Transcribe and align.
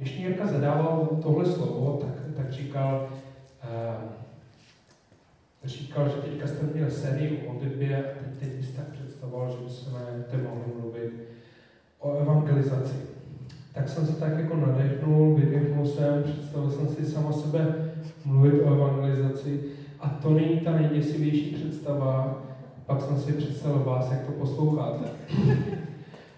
Když 0.00 0.16
mě 0.16 0.26
Jirka 0.26 0.46
zadával 0.46 1.08
tohle 1.22 1.46
slovo, 1.46 1.98
tak, 2.00 2.36
tak 2.36 2.52
říkal, 2.52 3.08
uh, 3.64 4.10
říkal, 5.64 6.08
že 6.08 6.14
teďka 6.14 6.46
jste 6.46 6.66
měli 6.66 6.90
sérii 6.90 7.46
o 7.46 7.52
modlitbě 7.52 7.96
a 7.96 8.08
teď, 8.40 8.50
teď 8.50 8.76
tak 8.76 8.84
představoval, 8.88 9.50
že 9.50 9.56
bychom 9.56 10.44
mohli 10.44 10.72
mluvit 10.80 11.12
o 11.98 12.18
evangelizaci. 12.18 12.96
Tak 13.72 13.88
jsem 13.88 14.06
se 14.06 14.12
tak 14.12 14.38
jako 14.38 14.56
nadechnul, 14.56 15.34
vydechnul 15.34 15.86
jsem, 15.86 16.22
představil 16.22 16.70
jsem 16.70 16.88
si 16.88 17.06
sama 17.06 17.32
sebe 17.32 17.92
mluvit 18.24 18.62
o 18.62 18.74
evangelizaci 18.74 19.60
a 20.00 20.08
to 20.08 20.30
není 20.30 20.60
ta 20.60 20.72
nejděsivější 20.72 21.54
představa, 21.54 22.42
pak 22.86 23.02
jsem 23.02 23.18
si 23.18 23.32
představil 23.32 23.84
vás, 23.84 24.10
jak 24.10 24.26
to 24.26 24.32
posloucháte. 24.32 25.10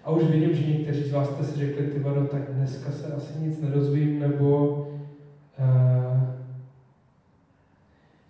A 0.05 0.11
už 0.11 0.23
vidím, 0.23 0.55
že 0.55 0.67
někteří 0.67 1.03
z 1.03 1.13
vás 1.13 1.31
jste 1.31 1.45
si 1.45 1.59
řekli, 1.59 1.87
ty 1.87 1.99
vado, 1.99 2.25
tak 2.27 2.43
dneska 2.53 2.93
se 2.93 3.07
asi 3.07 3.39
nic 3.39 3.61
nedozvím, 3.61 4.21
nebo 4.21 4.69
uh, 5.59 6.21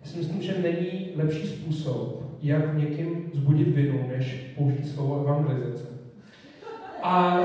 já 0.01 0.07
si 0.07 0.17
myslím, 0.17 0.41
že 0.41 0.61
není 0.61 1.09
lepší 1.15 1.47
způsob, 1.47 2.23
jak 2.41 2.77
někým 2.77 3.31
zbudit 3.33 3.67
vinu, 3.67 4.05
než 4.07 4.53
použít 4.55 4.87
slovo 4.87 5.21
evangelizace. 5.21 5.85
A 7.03 7.39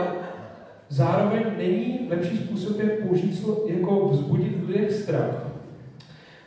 zároveň 0.88 1.44
není 1.56 2.06
lepší 2.10 2.36
způsob, 2.36 2.80
jak 2.80 2.98
použít 2.98 3.38
slovo, 3.38 3.64
jako 3.68 4.08
vzbudit 4.08 4.56
v 4.56 4.68
lidech 4.68 4.92
strach. 4.92 5.46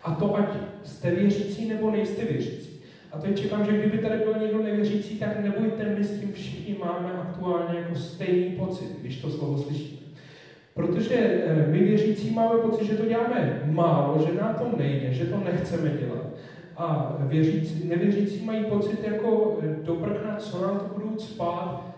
A 0.04 0.16
to 0.16 0.36
ať 0.36 0.50
jste 0.84 1.12
věřící 1.12 1.70
nebo 1.70 1.92
nejste 1.92 2.26
věřící. 2.26 2.71
A 3.12 3.18
teď 3.18 3.40
čekám, 3.40 3.66
že 3.66 3.78
kdyby 3.78 3.98
tady 3.98 4.18
byl 4.18 4.36
někdo 4.42 4.64
nevěřící, 4.64 5.20
tak 5.20 5.40
nebojte, 5.40 5.96
my 5.98 6.04
s 6.04 6.20
tím 6.20 6.34
všichni 6.34 6.76
máme 6.80 7.14
aktuálně 7.14 7.80
jako 7.80 7.96
stejný 7.96 8.56
pocit, 8.56 8.98
když 9.02 9.22
to 9.22 9.30
slovo 9.30 9.58
slyšíme. 9.58 10.02
Protože 10.74 11.16
eh, 11.16 11.68
my 11.68 11.80
věřící 11.80 12.34
máme 12.34 12.60
pocit, 12.60 12.86
že 12.86 12.96
to 12.96 13.06
děláme 13.06 13.62
málo, 13.66 14.26
že 14.28 14.42
nám 14.42 14.56
to 14.56 14.78
nejde, 14.78 15.14
že 15.14 15.26
to 15.26 15.38
nechceme 15.38 15.90
dělat. 15.90 16.26
A 16.78 17.18
věřící, 17.20 17.88
nevěřící 17.88 18.46
mají 18.46 18.66
pocit 18.66 19.04
jako 19.04 19.58
eh, 19.64 19.76
dobrknat, 19.84 20.42
co 20.42 20.62
nám 20.62 20.80
to 20.80 20.86
budou 20.94 21.20
spát, 21.20 21.96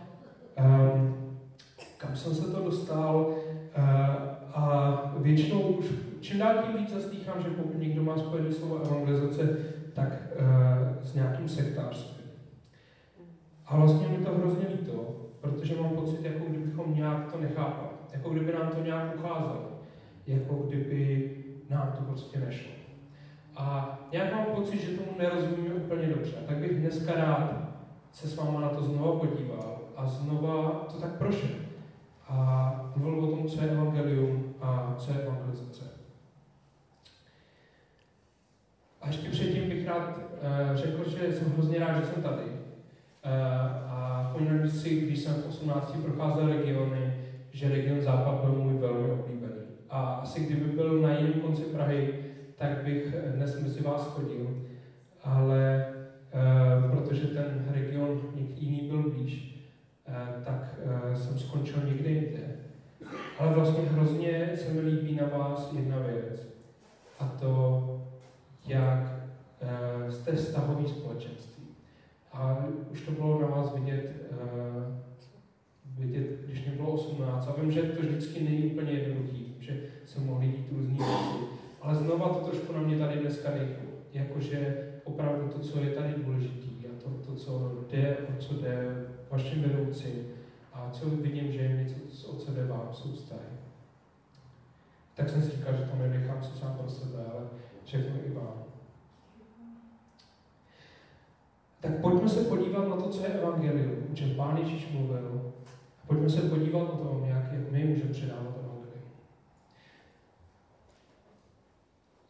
um, 0.60 1.16
kam 1.98 2.16
jsem 2.16 2.36
se 2.36 2.52
to 2.52 2.64
dostal. 2.64 3.36
Uh, 3.78 4.34
a 4.54 5.14
většinou 5.18 5.62
už 5.62 5.86
čím 6.20 6.40
dál 6.40 6.54
tím 6.64 6.78
víc 6.78 6.94
zaslýchám, 6.94 7.42
že 7.44 7.50
pokud 7.50 7.80
někdo 7.80 8.04
má 8.04 8.18
spojené 8.18 8.52
slovo 8.52 8.82
evangelizace, 8.86 9.58
tak 9.94 10.23
s 11.02 11.14
nějakým 11.14 11.48
sektářstvím. 11.48 12.28
A 13.66 13.78
vlastně 13.78 14.08
mi 14.08 14.26
to 14.26 14.38
hrozně 14.38 14.68
líto, 14.68 15.16
protože 15.42 15.76
mám 15.76 15.90
pocit, 15.90 16.26
jako 16.26 16.46
kdybychom 16.46 16.96
nějak 16.96 17.32
to 17.32 17.40
nechápali, 17.40 17.90
jako 18.14 18.30
kdyby 18.30 18.54
nám 18.54 18.72
to 18.72 18.84
nějak 18.84 19.16
ucházelo, 19.16 19.80
jako 20.28 20.56
kdyby 20.56 21.30
nám 21.70 21.94
to 21.98 22.04
prostě 22.04 22.40
nešlo. 22.40 22.72
A 23.56 24.00
nějak 24.12 24.34
mám 24.34 24.46
pocit, 24.46 24.82
že 24.82 24.98
tomu 24.98 25.18
nerozumíme 25.18 25.74
úplně 25.74 26.08
dobře. 26.08 26.32
Tak 26.48 26.58
bych 26.58 26.80
dneska 26.80 27.14
rád 27.14 27.64
se 28.12 28.28
s 28.28 28.38
váma 28.38 28.60
na 28.60 28.70
to 28.70 28.84
znova 28.84 29.20
podíval 29.20 29.82
a 29.96 30.06
znova 30.06 30.72
to 30.72 31.00
tak 31.00 31.18
prošel. 31.18 31.50
A 32.30 32.94
mluvil 32.96 33.24
o 33.24 33.36
tom, 33.36 33.48
co 33.48 33.62
je 33.62 33.70
evangelium 33.70 34.54
a 34.62 34.96
co 34.98 35.12
je 35.12 35.20
evangelizace. 35.20 35.93
A 39.04 39.08
ještě 39.08 39.30
předtím 39.30 39.70
bych 39.70 39.88
rád 39.88 40.18
uh, 40.18 40.76
řekl, 40.76 41.10
že 41.10 41.34
jsem 41.34 41.52
hrozně 41.52 41.80
rád, 41.80 42.00
že 42.00 42.06
jsem 42.06 42.24
tady. 42.24 42.44
Uh, 42.44 42.52
a 43.88 44.24
vzpomínám 44.28 44.70
si, 44.70 45.02
když 45.02 45.20
jsem 45.20 45.34
v 45.34 45.48
18 45.48 45.98
procházel 46.04 46.48
regiony, 46.48 47.14
že 47.52 47.70
region 47.70 48.02
Západ 48.02 48.36
byl 48.36 48.52
můj 48.52 48.74
velmi 48.74 49.12
oblíbený. 49.12 49.54
A 49.90 50.02
asi 50.02 50.40
kdyby 50.44 50.66
byl 50.66 51.02
na 51.02 51.18
jiném 51.18 51.34
konci 51.34 51.62
Prahy, 51.62 52.14
tak 52.56 52.84
bych 52.84 53.16
dnes 53.36 53.62
mezi 53.62 53.84
vás 53.84 54.08
chodil. 54.08 54.66
Ale 55.24 55.88
uh, 56.84 56.92
protože 56.92 57.28
ten 57.28 57.66
region 57.74 58.22
jiný 58.56 58.88
byl 58.90 59.12
blíž, 59.12 59.64
uh, 60.08 60.44
tak 60.44 60.76
uh, 60.86 61.14
jsem 61.14 61.40
skončil 61.40 61.84
někde 61.86 62.10
jinde. 62.10 62.40
Ale 63.40 63.54
vlastně 63.54 63.84
hrozně 63.84 64.52
se 64.56 64.74
mi 64.74 64.82
líbí 64.82 65.16
na 65.16 65.38
vás 65.38 65.74
jedna 65.74 65.98
věc. 66.00 66.48
A 67.20 67.26
to 67.26 67.93
jak 68.66 69.14
uh, 69.62 70.10
jste 70.10 70.36
vztahový 70.36 70.88
společenství. 70.88 71.64
A 72.34 72.66
už 72.92 73.02
to 73.02 73.12
bylo 73.12 73.42
na 73.42 73.48
vás 73.48 73.76
vidět, 73.76 74.32
uh, 74.32 74.84
vidět, 75.98 76.28
když 76.46 76.66
mě 76.66 76.76
bylo 76.76 76.92
18. 76.92 77.48
A 77.48 77.62
vím, 77.62 77.72
že 77.72 77.82
to 77.82 78.02
vždycky 78.02 78.44
není 78.44 78.64
úplně 78.64 78.92
jednoduchý, 78.92 79.56
že 79.60 79.82
se 80.06 80.20
mohly 80.20 80.48
dít 80.48 80.68
různé 80.72 80.94
věci. 80.94 81.46
Ale 81.82 81.96
znova 81.96 82.30
to 82.30 82.50
trošku 82.50 82.74
na 82.74 82.82
mě 82.82 82.98
tady 82.98 83.20
dneska 83.20 83.50
nejde. 83.50 83.76
Jakože 84.14 84.90
opravdu 85.04 85.48
to, 85.48 85.60
co 85.60 85.80
je 85.80 85.90
tady 85.90 86.14
důležitý 86.18 86.88
a 86.88 87.04
to, 87.04 87.10
to 87.10 87.36
co 87.36 87.84
jde, 87.92 88.18
o 88.30 88.42
co 88.42 88.54
jde 88.54 89.06
vašim 89.32 89.62
vedoucím 89.62 90.28
a 90.74 90.90
co 90.92 91.10
vidím, 91.10 91.52
že 91.52 91.60
je 91.60 91.84
něco, 91.84 92.28
o 92.28 92.36
co 92.36 92.52
jde 92.52 92.66
vám, 92.66 92.90
jsou 92.92 93.12
vztahy. 93.12 93.42
Tak 95.16 95.30
jsem 95.30 95.42
si 95.42 95.52
říkal, 95.52 95.74
že 95.74 95.84
to 95.84 95.98
nenechám 95.98 96.44
si 96.44 96.60
sám 96.60 96.78
pro 96.78 96.90
sebe, 96.90 97.26
ale 97.34 97.42
všechno 97.86 98.16
i 98.26 98.34
vám. 98.34 98.64
Tak 101.80 102.02
pojďme 102.02 102.30
se 102.30 102.44
podívat 102.44 102.88
na 102.88 102.96
to, 102.96 103.10
co 103.10 103.24
je 103.24 103.28
evangelium, 103.28 104.08
o 104.12 104.16
čem 104.16 104.36
Pán 104.36 104.58
Ježíš 104.58 104.92
mluvil. 104.92 105.52
Pojďme 106.08 106.30
se 106.30 106.42
podívat 106.42 106.80
na 106.80 106.98
to, 106.98 107.24
jak, 107.26 107.72
my 107.72 107.84
můžeme 107.84 108.12
předávat 108.12 108.58
evangelium. 108.58 109.12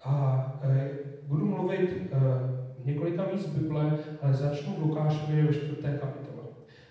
A 0.04 0.46
e, 0.64 0.90
budu 1.28 1.46
mluvit 1.46 1.90
e, 1.90 2.18
několika 2.86 3.26
míst 3.34 3.48
Bible, 3.48 4.00
ale 4.22 4.34
začnu 4.34 4.74
v 4.74 4.82
Lukášově 4.82 5.44
ve 5.44 5.54
čtvrté 5.54 5.98
kapitole. 6.02 6.44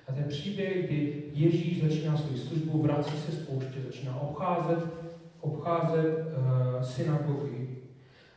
A 0.09 0.13
ten 0.13 0.25
příběh, 0.25 0.87
kdy 0.87 1.23
Ježíš 1.33 1.83
začíná 1.83 2.17
svou 2.17 2.37
službu, 2.37 2.83
vrací 2.83 3.17
se 3.17 3.33
z 3.33 3.47
pouště, 3.47 3.81
začíná 3.81 4.21
obcházet, 4.21 4.79
obcházet 5.41 6.27
uh, 6.27 6.83
synagogy, 6.83 7.82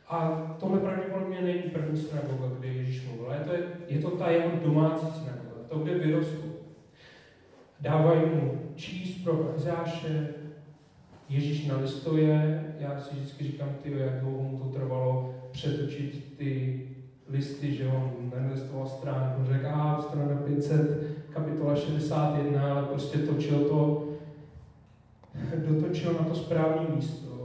a 0.08 0.28
tohle 0.60 0.80
pravděpodobně 0.80 1.40
není 1.40 1.62
první 1.62 2.00
synagoga, 2.00 2.54
kde 2.58 2.68
Ježíš 2.68 3.06
mluvil, 3.06 3.26
ale 3.26 3.44
to 3.44 3.52
je, 3.52 3.62
je 3.88 3.98
to 3.98 4.10
ta 4.10 4.30
jeho 4.30 4.50
domácí 4.64 5.06
synagoga, 5.06 5.68
to, 5.68 5.78
kde 5.78 5.94
vyrostl. 5.94 6.44
Dávají 7.80 8.20
mu 8.20 8.60
číst 8.74 9.24
pro 9.24 9.54
Izáše, 9.56 10.28
Ježíš 11.28 11.66
nalistuje, 11.66 12.64
já 12.78 13.00
si 13.00 13.14
vždycky 13.14 13.44
říkám, 13.44 13.68
ty, 13.82 13.92
jak 13.98 14.20
dlouho 14.20 14.42
mu 14.42 14.58
to 14.58 14.78
trvalo 14.78 15.34
přetočit 15.50 16.36
ty 16.38 16.82
listy, 17.28 17.74
že 17.74 17.88
on 17.88 18.32
nelistoval 18.42 18.86
stránku, 18.86 19.44
řekl, 19.44 19.66
a 19.66 20.02
strana 20.02 20.42
500, 20.46 21.02
kapitola 21.30 21.76
61, 21.76 22.72
ale 22.72 22.82
prostě 22.82 23.18
točil 23.18 23.58
to, 23.58 24.08
dotočil 25.56 26.12
na 26.12 26.28
to 26.28 26.34
správné 26.34 26.96
místo. 26.96 27.35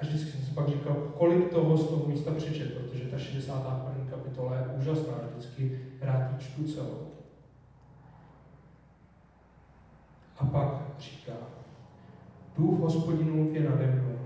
A 0.00 0.04
vždycky 0.04 0.30
jsem 0.30 0.40
si 0.40 0.54
pak 0.54 0.68
říkal, 0.68 0.94
kolik 1.18 1.50
toho 1.50 1.76
z 1.76 1.88
toho 1.88 2.06
místa 2.06 2.30
přečet, 2.36 2.74
protože 2.74 3.04
ta 3.04 3.18
61. 3.18 4.06
kapitola 4.10 4.56
je 4.56 4.64
úžasná, 4.78 5.14
vždycky 5.30 5.80
rád 6.00 6.30
ji 6.32 6.38
čtu 6.38 6.64
celou. 6.64 7.06
A 10.38 10.44
pak 10.44 10.82
říká, 10.98 11.32
duch 12.58 12.80
hospodinův 12.80 13.54
je 13.54 13.70
nade 13.70 13.86
mnou, 13.86 14.18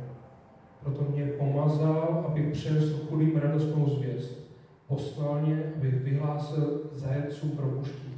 proto 0.82 1.04
mě 1.10 1.26
pomazal, 1.26 2.24
abych 2.28 2.52
přinesl 2.52 3.06
chudým 3.08 3.36
radostnou 3.36 3.88
zvěst. 3.88 4.44
Poslal 4.86 5.40
mě, 5.40 5.72
abych 5.76 5.94
vyhlásil 5.94 6.80
zajecům 6.92 7.50
propuští 7.50 8.14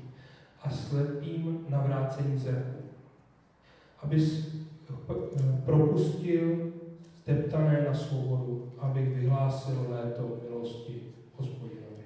a 0.63 0.71
slepým 0.71 1.67
navrácení 1.69 2.39
zraku. 2.39 2.83
Abys 4.03 4.57
propustil 5.65 6.73
zdeptané 7.27 7.85
na 7.89 7.95
svobodu, 7.95 8.73
abych 8.79 9.09
vyhlásil 9.09 9.87
léto 9.89 10.39
milosti 10.43 11.03
hospodinovi. 11.35 12.05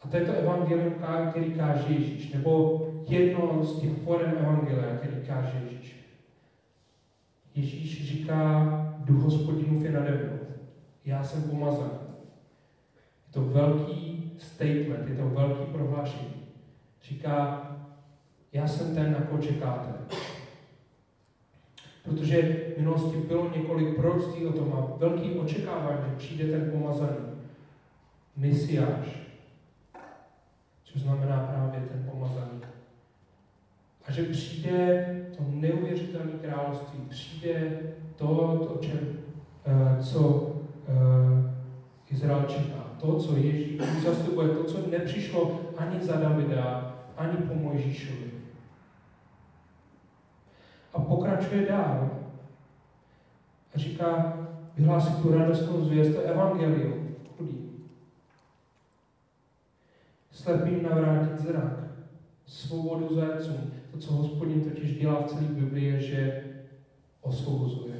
A 0.00 0.08
to 0.08 0.16
je 0.16 0.24
to 0.24 0.32
evangelium, 0.32 0.94
který 1.30 1.54
káže 1.54 1.92
Ježíš, 1.92 2.32
nebo 2.32 2.82
jedno 3.08 3.64
z 3.64 3.80
těch 3.80 3.92
forem 4.04 4.34
evangelia, 4.38 4.96
který 4.96 5.26
káže 5.26 5.58
Ježíš. 5.64 5.96
Ježíš 7.54 8.08
říká, 8.08 8.64
duch 8.98 9.22
hospodinův 9.22 9.84
je 9.84 9.92
nade 9.92 10.10
mnou. 10.10 10.38
Já 11.04 11.24
jsem 11.24 11.42
pomazan. 11.42 11.90
Je 13.26 13.32
to 13.32 13.40
velký 13.40 14.32
statement, 14.38 15.08
je 15.08 15.16
to 15.16 15.28
velký 15.28 15.72
prohlášení. 15.72 16.34
Říká, 17.02 17.62
já 18.52 18.66
jsem 18.66 18.94
ten, 18.94 19.12
na 19.12 19.20
koho 19.20 19.42
čekáte. 19.42 19.88
Protože 22.04 22.42
v 22.42 22.78
minulosti 22.78 23.16
bylo 23.16 23.50
několik 23.56 23.96
proroctví 23.96 24.46
o 24.46 24.52
tom 24.52 24.72
a 24.72 24.96
velký 24.98 25.30
očekávání, 25.30 25.98
že 26.10 26.16
přijde 26.16 26.44
ten 26.44 26.70
pomazaný 26.70 27.16
Mesiáš, 28.36 29.06
což 30.84 31.02
znamená 31.02 31.46
právě 31.52 31.88
ten 31.88 32.10
pomazaný. 32.10 32.60
A 34.06 34.12
že 34.12 34.22
přijde 34.22 35.06
to 35.36 35.44
neuvěřitelné 35.48 36.32
království, 36.42 37.00
přijde 37.08 37.80
to, 38.16 38.26
to 38.68 38.78
čem, 38.86 38.98
uh, 39.66 40.04
co 40.04 40.20
uh, 40.20 40.54
Izrael 42.10 42.44
čeká, 42.48 42.84
to, 43.00 43.18
co 43.18 43.36
Ježíš 43.36 43.82
zastupuje, 44.04 44.48
to, 44.48 44.64
co 44.64 44.90
nepřišlo 44.90 45.60
ani 45.76 46.04
za 46.04 46.16
Davida, 46.16 46.96
ani 47.16 47.36
po 47.36 47.54
Mojžíšovi. 47.54 48.33
A 50.94 51.00
pokračuje 51.00 51.66
dál. 51.66 52.10
A 53.74 53.78
říká, 53.78 54.38
vyhlásí 54.76 55.22
tu 55.22 55.34
radostnou 55.38 55.84
zvěst, 55.84 56.14
to 56.14 56.20
evangelium, 56.20 57.16
chudý. 57.36 57.70
Slepým 60.30 60.82
navrátit 60.82 61.38
zrak, 61.38 61.84
svobodu 62.46 63.14
zajcům. 63.14 63.72
To, 63.90 63.98
co 63.98 64.12
hospodin 64.12 64.60
totiž 64.60 64.98
dělá 64.98 65.22
v 65.22 65.26
celé 65.26 65.42
Biblii, 65.42 65.84
je, 65.84 66.00
že 66.00 66.44
osvobozuje. 67.20 67.94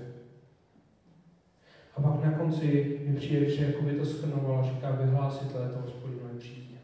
A 1.97 2.01
pak 2.03 2.25
na 2.25 2.33
konci 2.33 3.01
mi 3.07 3.17
přijde, 3.17 3.51
že 3.51 3.65
jako 3.65 3.83
by 3.83 3.95
to 3.95 4.05
schrnoval 4.05 4.61
a 4.61 4.63
říká 4.63 4.91
vyhlásit 4.91 5.55
léto 5.55 5.79
hospodinové 5.79 6.39
přízně. 6.39 6.79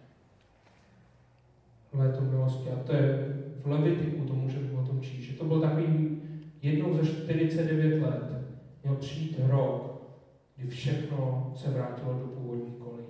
Léto 1.92 2.20
milosti. 2.20 2.70
A 2.70 2.76
to 2.86 2.92
je 2.92 3.34
v 3.64 3.66
Levitiku, 3.66 4.24
to 4.24 4.34
můžeme 4.34 4.72
o 4.72 4.86
tom 4.86 5.00
číst, 5.00 5.24
že 5.24 5.28
to 5.40 5.46
byl 5.46 5.60
takový 5.60 6.22
jednou 6.62 6.94
za 6.94 7.04
49 7.04 8.02
let 8.02 8.30
měl 8.82 8.96
přijít 8.96 9.40
rok, 9.46 10.02
kdy 10.56 10.68
všechno 10.68 11.52
se 11.56 11.70
vrátilo 11.70 12.12
do 12.12 12.26
původních 12.26 12.74
kolí. 12.74 13.04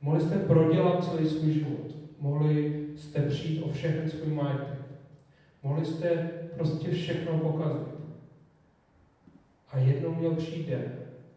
Mohli 0.00 0.20
jste 0.20 0.38
prodělat 0.38 1.04
celý 1.04 1.28
svůj 1.28 1.52
život. 1.52 1.96
Mohli 2.20 2.86
jste 2.96 3.22
přijít 3.22 3.62
o 3.62 3.68
všechny 3.68 4.10
svůj 4.10 4.34
majetek. 4.34 4.78
Mohli 5.62 5.84
jste 5.84 6.30
prostě 6.56 6.90
všechno 6.90 7.38
pokazit. 7.38 7.94
A 9.70 9.78
jednou 9.78 10.14
měl 10.14 10.34
přijít 10.34 10.68
den, 10.68 10.92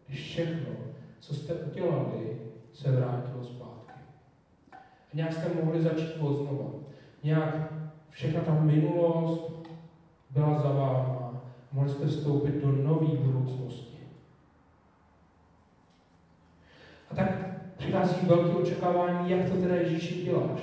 když 0.06 0.20
všechno, 0.20 0.72
co 1.20 1.34
jste 1.34 1.54
udělali, 1.54 2.36
se 2.72 2.90
vrátilo 2.90 3.44
zpátky. 3.44 4.00
A 4.72 5.16
nějak 5.16 5.32
jste 5.32 5.54
mohli 5.62 5.82
začít 5.82 6.20
odznovu. 6.20 6.84
Nějak 7.22 7.72
všechna 8.10 8.40
ta 8.40 8.60
minulost 8.60 9.65
byla 10.30 10.62
za 10.62 10.68
váma. 10.68 11.42
Mohli 11.72 11.90
jste 11.90 12.06
vstoupit 12.06 12.54
do 12.64 12.72
nové 12.72 13.06
budoucnosti. 13.06 13.96
A 17.10 17.14
tak 17.14 17.56
přichází 17.76 18.26
velké 18.26 18.50
očekávání, 18.50 19.30
jak 19.30 19.50
to 19.50 19.56
teda 19.56 19.74
Ježíši 19.74 20.24
děláš. 20.24 20.60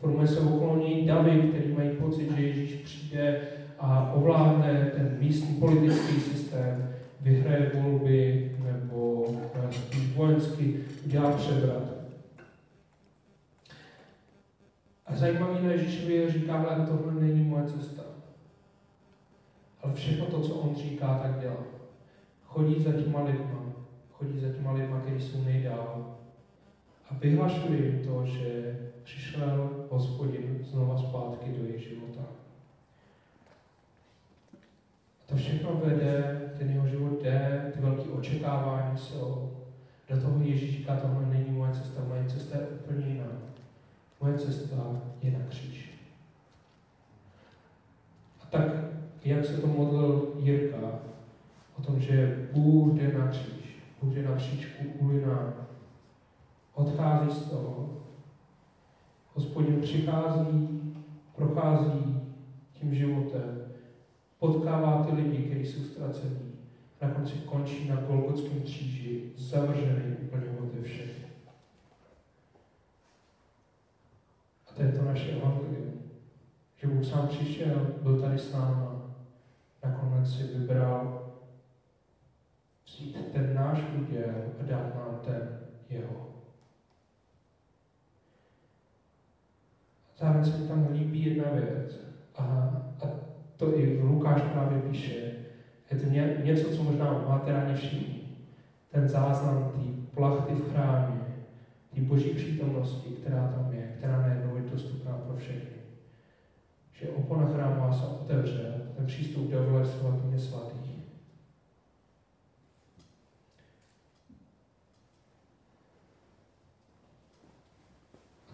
Formuje 0.00 0.28
se 0.28 0.40
okolo 0.40 0.76
něj 0.76 1.06
davy, 1.06 1.40
který 1.40 1.72
mají 1.72 1.90
pocit, 1.90 2.36
že 2.36 2.42
Ježíš 2.42 2.74
přijde 2.74 3.40
a 3.78 4.12
ovládne 4.14 4.92
ten 4.94 5.16
místní 5.20 5.54
politický 5.54 6.20
systém, 6.20 6.94
vyhraje 7.20 7.70
volby 7.74 8.52
nebo 8.64 9.26
eh, 9.54 9.72
spíš 9.72 10.14
vojensky 10.16 10.80
udělá 11.04 11.32
převrat. 11.32 11.82
A 15.06 15.16
zajímavý 15.16 15.66
na 15.66 15.72
Ježíšovi 15.72 16.14
je, 16.14 16.32
říká, 16.32 16.54
ale 16.54 16.86
tohle 16.86 17.22
není 17.22 17.44
moje 17.44 17.64
cesta. 17.64 18.02
Ale 19.82 19.94
všechno 19.94 20.26
to, 20.26 20.40
co 20.40 20.54
on 20.54 20.74
říká, 20.74 21.18
tak 21.18 21.40
dělá. 21.40 21.56
Chodí 22.44 22.82
za 22.82 22.92
těma 22.92 23.22
lidma, 23.22 23.62
chodí 24.12 24.40
za 24.40 24.48
těma 24.48 24.72
lidma, 24.72 25.00
kteří 25.00 25.24
jsou 25.24 25.44
nejdál. 25.44 26.16
A 27.10 27.14
vyhlašuje 27.14 27.86
jim 27.86 28.04
to, 28.04 28.26
že 28.26 28.78
přišel 29.02 29.70
hospodin 29.90 30.58
znova 30.70 30.98
zpátky 30.98 31.50
do 31.50 31.64
jejich 31.64 31.88
života. 31.88 32.20
A 35.20 35.26
to 35.26 35.36
všechno 35.36 35.80
vede, 35.84 36.40
ten 36.58 36.70
jeho 36.70 36.86
život 36.86 37.22
jde, 37.22 37.70
ty 37.74 37.80
velké 37.80 38.10
očekávání 38.10 38.98
jsou. 38.98 39.56
Do 40.08 40.20
toho 40.20 40.42
Ježíš 40.42 40.76
říká, 40.76 40.96
tohle 40.96 41.26
není 41.26 41.50
moje 41.50 41.72
cesta, 41.72 42.04
moje 42.08 42.24
cesta 42.24 42.58
je 42.58 42.66
úplně 42.66 43.06
jiná. 43.06 43.26
Moje 44.20 44.38
cesta 44.38 44.76
je 45.22 45.30
na 45.30 45.38
kříž. 45.48 45.90
A 48.42 48.46
tak, 48.50 48.90
jak 49.24 49.44
se 49.44 49.60
to 49.60 49.66
modlil 49.66 50.32
Jirka, 50.38 50.98
o 51.78 51.82
tom, 51.82 52.00
že 52.00 52.48
Bůh 52.52 52.92
jde 52.94 53.18
na 53.18 53.28
kříž, 53.28 53.78
Bůh 54.02 54.14
jde 54.14 54.22
na 54.22 54.34
křížku 54.34 54.84
ulina, 54.98 55.54
odchází 56.74 57.30
z 57.30 57.50
toho, 57.50 57.90
Hospodin 59.34 59.80
přichází, 59.80 60.80
prochází 61.36 62.20
tím 62.72 62.94
životem, 62.94 63.62
potkává 64.38 65.04
ty 65.04 65.14
lidi, 65.14 65.38
kteří 65.38 65.66
jsou 65.66 65.84
ztracení, 65.84 66.52
na 67.00 67.10
konci 67.10 67.38
končí 67.38 67.88
na 67.88 67.96
Golgotském 67.96 68.62
kříži, 68.62 69.22
zavržený 69.36 70.16
úplně 70.22 70.46
ode 70.60 70.82
všech. 70.82 71.26
A 74.68 74.72
to 74.72 74.82
je 74.82 74.92
to 74.92 75.04
naše 75.04 75.30
evangelium. 75.30 76.00
Že 76.76 76.86
Bůh 76.86 77.04
sám 77.04 77.28
přišel, 77.28 77.86
byl 78.02 78.20
tady 78.20 78.38
s 78.38 78.52
náma, 78.52 78.99
nakonec 79.84 80.34
si 80.34 80.42
vybral 80.42 81.26
vzít 82.86 83.32
ten 83.32 83.54
náš 83.54 83.82
úděl 83.98 84.34
a 84.60 84.62
dát 84.62 84.94
nám 84.94 85.20
ten 85.24 85.60
jeho. 85.88 86.30
Zároveň 90.18 90.44
se 90.44 90.58
mi 90.58 90.68
tam 90.68 90.88
líbí 90.92 91.24
jedna 91.24 91.50
věc, 91.50 92.00
a, 92.36 92.44
a 93.04 93.06
to 93.56 93.78
i 93.78 94.02
Lukáš 94.02 94.42
právě 94.42 94.82
píše, 94.82 95.32
je 95.90 95.98
to 95.98 96.06
ně, 96.06 96.40
něco, 96.44 96.76
co 96.76 96.82
možná 96.82 97.24
máte 97.28 97.52
rádi 97.52 97.74
všichni. 97.74 98.20
Ten 98.90 99.08
záznam 99.08 99.72
té 99.72 100.14
plachty 100.14 100.54
v 100.54 100.72
chrámě, 100.72 101.20
té 101.94 102.00
boží 102.00 102.30
přítomnosti, 102.30 103.10
která 103.10 103.48
tam 103.48 103.72
je, 103.72 103.82
která 103.98 104.22
najednou 104.22 104.56
je 104.56 104.62
dostupná 104.62 105.12
pro 105.12 105.36
všechny. 105.36 105.76
Že 106.92 107.08
opona 107.08 107.46
chrámu 107.46 107.92
se 107.92 108.06
otevře, 108.06 108.89
ten 109.00 109.06
přístup 109.06 109.50
do 109.50 109.64
vole 109.64 109.84
svatyně 109.84 110.38
svatých. 110.38 110.90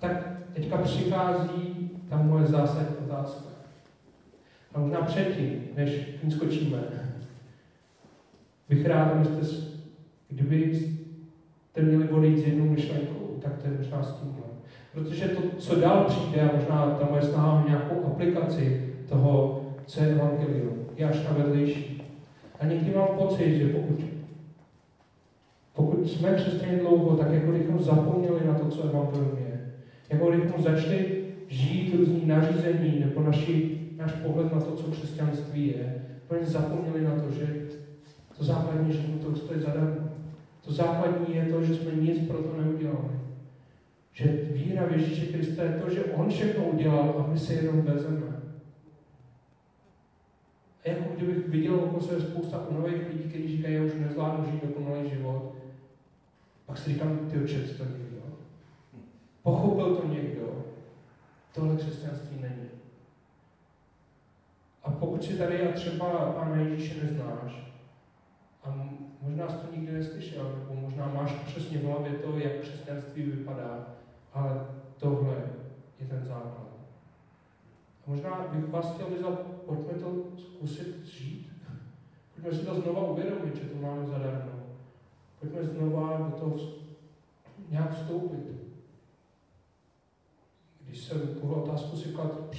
tak 0.00 0.28
teďka 0.54 0.76
přichází 0.76 1.90
ta 2.08 2.16
moje 2.16 2.46
zásadní 2.46 2.96
otázka. 2.96 3.44
A 4.74 4.80
možná 4.80 5.00
předtím, 5.00 5.62
než 5.76 5.90
ní 6.22 6.30
skočíme, 6.30 6.78
bych 8.68 8.86
rád, 8.86 9.12
abyste, 9.12 9.66
kdybyste 10.28 11.82
měli 11.82 12.08
odejít 12.08 12.38
s 12.38 12.46
jednou 12.46 12.64
myšlenkou, 12.64 13.38
tak 13.42 13.62
to 13.62 13.68
je 13.68 13.78
možná 13.78 14.02
s 14.02 14.20
tímhle. 14.20 14.44
Protože 14.92 15.28
to, 15.28 15.42
co 15.58 15.80
dál 15.80 16.04
přijde, 16.04 16.40
a 16.40 16.56
možná 16.56 16.90
ta 16.90 17.06
moje 17.10 17.22
snaha 17.22 17.64
nějakou 17.68 18.04
aplikaci 18.06 18.94
toho, 19.08 19.65
co 19.86 20.00
je 20.00 20.06
evangelium, 20.06 20.74
je 20.96 21.08
až 21.08 21.24
na 21.24 21.32
vedlejší. 21.32 22.02
A 22.60 22.66
někdy 22.66 22.94
mám 22.94 23.08
pocit, 23.18 23.58
že 23.58 23.68
pokud, 23.68 24.00
pokud 25.74 26.10
jsme 26.10 26.30
křesťané 26.30 26.76
dlouho, 26.76 27.16
tak 27.16 27.32
jako 27.32 27.52
bychom 27.52 27.82
zapomněli 27.82 28.46
na 28.46 28.54
to, 28.54 28.66
co 28.66 28.82
evangelium 28.82 29.38
je. 29.38 29.72
Jako 30.10 30.30
kdybychom 30.30 30.62
začali 30.62 31.24
žít 31.48 31.94
různý 31.94 32.26
nařízení 32.26 33.00
nebo 33.00 33.20
naši, 33.20 33.80
náš 33.96 34.12
pohled 34.12 34.54
na 34.54 34.60
to, 34.60 34.72
co 34.72 34.90
křesťanství 34.90 35.66
je, 35.66 36.02
úplně 36.24 36.46
zapomněli 36.46 37.04
na 37.04 37.10
to, 37.10 37.30
že 37.30 37.66
to 38.38 38.44
základní, 38.44 38.92
že 38.92 38.98
to 38.98 39.36
stojí 39.36 39.60
zadarmo. 39.60 40.08
To 40.64 40.72
základní 40.72 41.36
je 41.36 41.44
to, 41.44 41.62
že 41.62 41.74
jsme 41.74 41.92
nic 41.92 42.28
pro 42.28 42.38
to 42.38 42.62
neudělali. 42.62 43.16
Že 44.12 44.24
víra 44.52 44.86
v 44.86 44.92
Ježíše 44.92 45.26
Krista 45.26 45.62
je 45.62 45.70
to, 45.70 45.90
že 45.90 46.04
On 46.04 46.30
všechno 46.30 46.64
udělal 46.64 47.14
a 47.18 47.30
my 47.32 47.38
se 47.38 47.54
jenom 47.54 47.82
vezeme. 47.82 48.35
Kdybych 51.26 51.48
viděl 51.48 51.74
okolo 51.74 52.02
sebe 52.02 52.20
spousta 52.20 52.66
nových 52.70 53.08
lidí, 53.08 53.28
kteří 53.28 53.56
říkají, 53.56 53.74
já 53.74 53.82
už 53.82 53.94
nezvládnu 53.94 54.50
žít 54.50 54.64
dokonalý 54.64 55.10
život, 55.10 55.54
pak 56.66 56.78
si 56.78 56.92
říkám, 56.92 57.18
ty 57.30 57.44
očet 57.44 57.78
to 57.78 57.84
někdo. 57.84 58.22
Pochopil 59.42 59.96
to 59.96 60.08
někdo. 60.08 60.64
Tohle 61.54 61.76
křesťanství 61.76 62.38
není. 62.40 62.68
A 64.82 64.90
pokud 64.90 65.24
si 65.24 65.38
tady 65.38 65.68
a 65.68 65.72
třeba 65.72 66.32
Pána 66.32 66.56
Ježíše 66.56 67.02
neznáš, 67.02 67.72
a 68.64 68.88
možná 69.22 69.48
jsi 69.48 69.56
to 69.56 69.76
nikdy 69.76 69.92
neslyšel, 69.92 70.44
nebo 70.58 70.80
možná 70.80 71.06
máš 71.06 71.32
přesně 71.32 71.78
v 71.78 71.84
hlavě 71.84 72.12
to, 72.12 72.38
jak 72.38 72.60
křesťanství 72.60 73.22
vypadá, 73.22 73.86
ale 74.32 74.66
tohle 74.96 75.42
je 76.00 76.06
ten 76.06 76.24
základ. 76.24 76.66
A 77.95 77.95
možná 78.06 78.46
bych 78.52 78.68
vás 78.68 78.94
chtěl 78.94 79.06
vyzvat, 79.06 79.40
pojďme 79.40 79.92
to 79.92 80.24
zkusit 80.38 81.06
žít. 81.06 81.52
Pojďme 82.34 82.58
si 82.58 82.66
to 82.66 82.74
znova 82.74 83.10
uvědomit, 83.10 83.56
že 83.56 83.68
to 83.68 83.86
máme 83.86 84.06
zadarmo. 84.06 84.52
Pojďme 85.40 85.64
znova 85.64 86.16
do 86.16 86.30
toho 86.30 86.56
nějak 87.70 87.94
vstoupit. 87.94 88.56
Když 90.80 91.00
jsem 91.00 91.20
tuhle 91.20 91.56
otázku 91.56 91.96
si 91.96 92.08
klad 92.08 92.54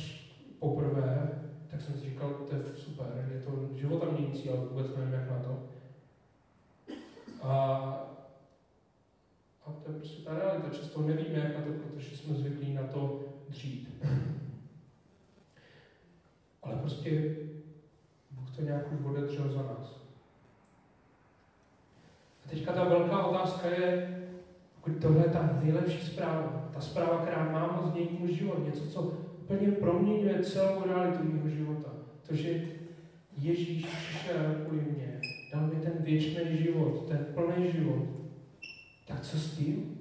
poprvé, 0.60 1.42
tak 1.72 1.82
jsem 1.82 1.96
si 1.96 2.10
říkal, 2.10 2.30
to 2.30 2.56
je 2.56 2.62
super, 2.76 3.30
je 3.34 3.40
to 3.40 3.78
života 3.78 4.06
měnící, 4.12 4.50
ale 4.50 4.60
vůbec 4.60 4.96
nevím, 4.96 5.14
jak 5.14 5.30
na 5.30 5.40
to. 5.40 5.64
A, 7.42 7.54
a 9.66 9.72
to 9.72 9.92
je 9.92 9.98
prostě 9.98 10.22
ta 10.22 10.34
realita. 10.34 10.70
Často 10.70 11.02
nevíme, 11.02 11.40
jak 11.40 11.56
na 11.56 11.62
to, 11.62 11.72
protože 11.72 12.18
jsme 12.18 12.36
zvyklí 12.36 12.74
na 12.74 12.84
to 12.84 13.20
dřít. 13.50 14.04
Ale 16.68 16.76
prostě 16.76 17.36
Bůh 18.32 18.56
to 18.56 18.62
nějak 18.62 18.92
už 18.92 19.06
odedřel 19.06 19.52
za 19.52 19.62
nás. 19.62 20.02
A 22.46 22.50
teďka 22.50 22.74
ta 22.74 22.84
velká 22.84 23.26
otázka 23.26 23.68
je, 23.68 24.14
tohle 25.02 25.24
je 25.24 25.30
ta 25.30 25.60
nejlepší 25.64 26.08
zpráva, 26.08 26.70
ta 26.74 26.82
zpráva, 26.82 27.18
která 27.18 27.52
má 27.52 27.72
moc 27.72 27.92
změnit 27.92 28.20
můj 28.20 28.34
život, 28.34 28.66
něco, 28.66 28.88
co 28.88 29.02
úplně 29.42 29.72
proměňuje 29.72 30.44
celou 30.44 30.84
realitu 30.84 31.24
mého 31.24 31.50
života. 31.50 31.90
To, 32.28 32.36
že 32.36 32.62
Ježíš 33.38 33.86
přišel 33.86 34.56
kvůli 34.66 34.82
mě, 34.82 35.22
dal 35.54 35.68
mi 35.68 35.76
ten 35.76 35.94
věčný 36.00 36.58
život, 36.58 37.08
ten 37.08 37.26
plný 37.34 37.72
život. 37.72 38.04
Tak 39.08 39.22
co 39.22 39.38
s 39.38 39.58
tím? 39.58 39.98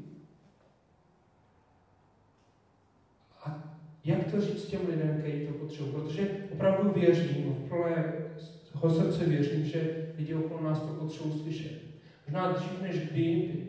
A 3.45 3.63
jak 4.07 4.31
to 4.31 4.41
říct 4.41 4.65
těm 4.65 4.89
lidem, 4.89 5.19
kteří 5.19 5.47
to 5.47 5.53
potřebují? 5.53 5.93
Protože 5.93 6.49
opravdu 6.53 6.91
věřím, 6.91 7.55
v 7.55 7.69
plného 7.69 8.91
srdce 8.91 9.25
věřím, 9.25 9.65
že 9.65 10.13
lidi 10.17 10.35
okolo 10.35 10.63
nás 10.63 10.81
to 10.81 10.87
potřebují 10.87 11.43
slyšet. 11.43 11.83
Možná 12.27 12.53
dřív 12.53 12.83
než 12.83 13.11
kdy 13.11 13.21
jindy. 13.21 13.67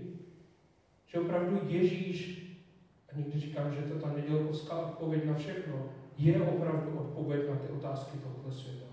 Že 1.07 1.19
opravdu 1.19 1.59
Ježíš, 1.67 2.47
a 3.11 3.17
někdy 3.17 3.39
říkám, 3.39 3.73
že 3.73 3.81
to 3.81 3.99
ta 3.99 4.13
nedělkovská 4.13 4.79
odpověď 4.79 5.25
na 5.25 5.33
všechno, 5.33 5.89
je 6.17 6.41
opravdu 6.41 6.99
odpověď 6.99 7.49
na 7.49 7.55
ty 7.55 7.67
otázky 7.67 8.17
tohoto 8.17 8.51
světa. 8.51 8.85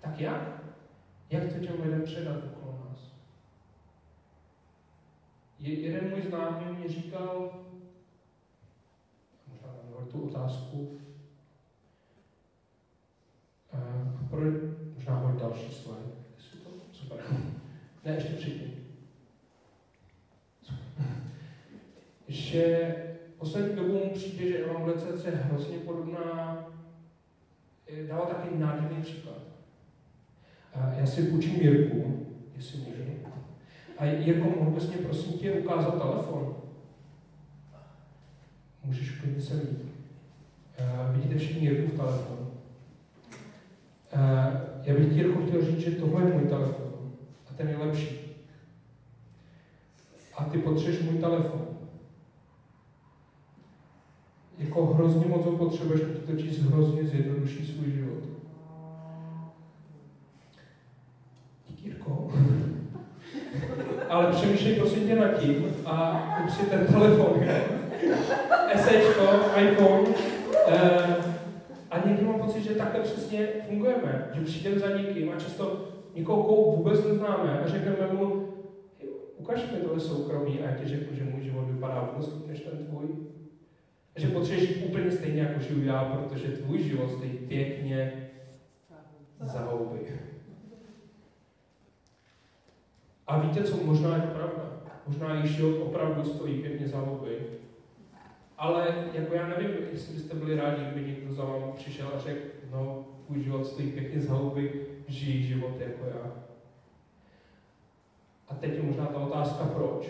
Tak 0.00 0.20
jak? 0.20 0.64
Jak 1.30 1.52
to 1.52 1.58
těm 1.58 1.82
lidem 1.82 2.02
předat 2.02 2.36
okolo 2.44 2.86
nás? 2.88 3.14
Je, 5.53 5.53
jeden 5.72 6.10
můj 6.10 6.22
známý 6.22 6.76
mě 6.76 6.88
říkal, 6.88 7.50
možná 9.48 9.68
mám 9.94 10.08
tu 10.08 10.22
otázku, 10.22 11.00
uh, 13.72 14.28
pro, 14.30 14.40
možná 14.94 15.14
hoď 15.14 15.40
další 15.40 15.74
slide. 15.74 16.14
Super. 16.92 17.18
Ne, 18.04 18.14
ještě 18.14 18.32
předtím. 18.32 18.74
Že 22.28 22.94
poslední 23.38 23.76
dobou 23.76 24.04
mu 24.04 24.10
přijde, 24.14 24.48
že 24.48 24.58
evangelizace 24.58 25.28
je 25.28 25.36
hrozně 25.36 25.78
podobná, 25.78 26.64
dává 28.08 28.26
taky 28.26 28.56
nádherný 28.56 29.02
příklad. 29.02 29.42
Já 30.98 31.06
si 31.06 31.22
půjčím 31.22 31.60
Jirku, 31.60 32.26
jestli 32.56 32.78
můžu. 32.78 33.23
A 33.98 34.04
Jirko, 34.04 34.48
mohl 34.58 34.70
bys 34.70 34.88
mě 34.88 34.96
prosím 34.96 35.38
tě 35.38 35.52
ukázat 35.52 36.02
telefon? 36.02 36.56
Můžeš 38.84 39.10
klidně 39.10 39.40
se 39.40 39.54
líp. 39.54 39.78
Vidíte 41.12 41.38
všichni 41.38 41.68
Jirku 41.68 41.92
v 41.92 41.96
telefonu. 41.96 42.50
Já 44.82 44.94
bych 44.94 45.12
ti 45.12 45.14
Jirko 45.14 45.46
chtěl 45.46 45.64
říct, 45.64 45.80
že 45.80 45.90
tohle 45.90 46.22
je 46.22 46.34
můj 46.34 46.48
telefon. 46.48 47.12
A 47.50 47.54
ten 47.56 47.68
je 47.68 47.76
lepší. 47.76 48.18
A 50.36 50.44
ty 50.44 50.58
potřebuješ 50.58 51.02
můj 51.02 51.18
telefon. 51.18 51.60
Jako 54.58 54.86
hrozně 54.86 55.26
moc 55.26 55.44
ho 55.44 55.52
potřebuješ, 55.52 56.00
protože 56.00 56.26
to 56.26 56.32
ti 56.32 56.48
hrozně 56.48 57.04
zjednoduší 57.04 57.66
svůj 57.66 57.90
život. 57.90 58.24
Jirko. 61.82 62.32
Ale 64.08 64.23
přemýšlej 64.34 64.74
prosím 64.74 65.08
tě 65.08 65.16
nad 65.16 65.38
tím 65.38 65.76
a 65.86 66.26
kup 66.38 66.50
si 66.50 66.66
ten 66.66 66.86
telefon. 66.86 67.44
Esečko, 68.72 69.22
iPhone. 69.60 70.08
Uh, 70.08 71.34
a 71.90 72.08
někdy 72.08 72.24
mám 72.24 72.40
pocit, 72.40 72.62
že 72.62 72.74
takhle 72.74 73.00
přesně 73.00 73.48
fungujeme. 73.68 74.28
Že 74.34 74.40
přijdeme 74.40 74.78
za 74.78 74.96
někým 74.96 75.32
a 75.32 75.40
často 75.40 75.88
někoho, 76.14 76.42
koho 76.42 76.76
vůbec 76.76 77.04
neznáme 77.04 77.60
a 77.60 77.68
řekneme 77.68 78.12
mu, 78.12 78.48
ukaž 79.36 79.70
mi 79.72 79.78
tohle 79.78 80.00
soukromí 80.00 80.60
a 80.60 80.70
já 80.70 80.76
ti 80.76 80.88
řeknu, 80.88 81.16
že 81.16 81.24
můj 81.24 81.42
život 81.42 81.64
vypadá 81.70 82.10
vůbec 82.12 82.46
než 82.46 82.60
ten 82.60 82.86
tvůj. 82.86 83.06
A 84.16 84.20
že 84.20 84.28
potřebuješ 84.28 84.84
úplně 84.84 85.10
stejně, 85.10 85.42
jako 85.42 85.60
žiju 85.60 85.84
já, 85.84 86.04
protože 86.04 86.48
tvůj 86.48 86.82
život 86.82 87.10
stojí 87.10 87.30
pěkně 87.30 88.12
za 89.40 89.60
houby. 89.60 89.98
A 93.26 93.38
víte, 93.38 93.64
co 93.64 93.76
možná 93.76 94.16
je 94.16 94.22
to 94.22 94.28
pravda? 94.28 94.62
Možná 95.06 95.34
již 95.34 95.60
opravdu 95.60 96.24
stojí 96.24 96.62
pěkně 96.62 96.88
za 96.88 97.00
lobby. 97.00 97.38
Ale 98.58 98.94
jako 99.12 99.34
já 99.34 99.48
nevím, 99.48 99.70
jestli 99.92 100.14
byste 100.14 100.34
byli 100.34 100.56
rádi, 100.56 100.84
kdyby 100.84 101.10
někdo 101.10 101.34
za 101.34 101.44
vámi 101.44 101.72
přišel 101.74 102.10
a 102.14 102.18
řekl, 102.18 102.40
no, 102.70 103.06
tvůj 103.26 103.42
život 103.42 103.66
stojí 103.66 103.92
pěkně 103.92 104.20
za 104.20 104.34
lobby, 104.34 104.86
žij 105.08 105.42
život 105.42 105.80
jako 105.80 106.06
já. 106.06 106.32
A 108.48 108.54
teď 108.54 108.74
je 108.74 108.82
možná 108.82 109.06
ta 109.06 109.18
otázka, 109.18 109.64
proč? 109.64 110.08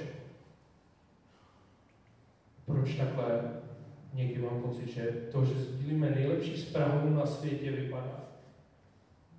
Proč 2.67 2.95
takhle 2.95 3.43
někdy 4.15 4.43
mám 4.43 4.63
pocit, 4.63 4.89
že 4.89 5.03
to, 5.33 5.45
že 5.45 5.55
sdílíme 5.55 6.11
nejlepší 6.11 6.57
zprávu 6.57 7.11
na 7.11 7.27
světě, 7.27 7.71
vypadá. 7.71 8.25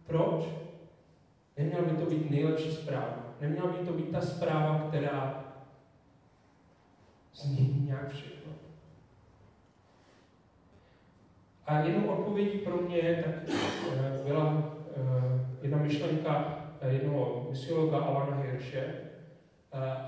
Proč? 0.08 0.46
Neměla 1.58 1.84
by 1.84 1.98
to 1.98 2.06
být 2.06 2.32
nejlepší 2.32 2.72
zpráva. 2.72 3.25
Neměla 3.42 3.68
by 3.68 3.86
to 3.86 3.94
být 3.94 4.12
ta 4.12 4.22
zpráva, 4.22 4.86
která 4.88 5.44
změní 7.34 7.86
nějak 7.86 8.10
všechno. 8.10 8.52
A 11.68 11.80
jednou 11.80 12.08
odpovědí 12.08 12.58
pro 12.58 12.78
mě 12.78 13.24
tak 13.26 13.56
eh, 13.94 14.20
byla 14.26 14.74
eh, 14.98 15.46
jedna 15.62 15.78
myšlenka 15.78 16.60
eh, 16.82 16.94
jednoho 16.94 17.48
misiologa 17.50 17.98
Alana 17.98 18.38
Hirsche. 18.38 18.96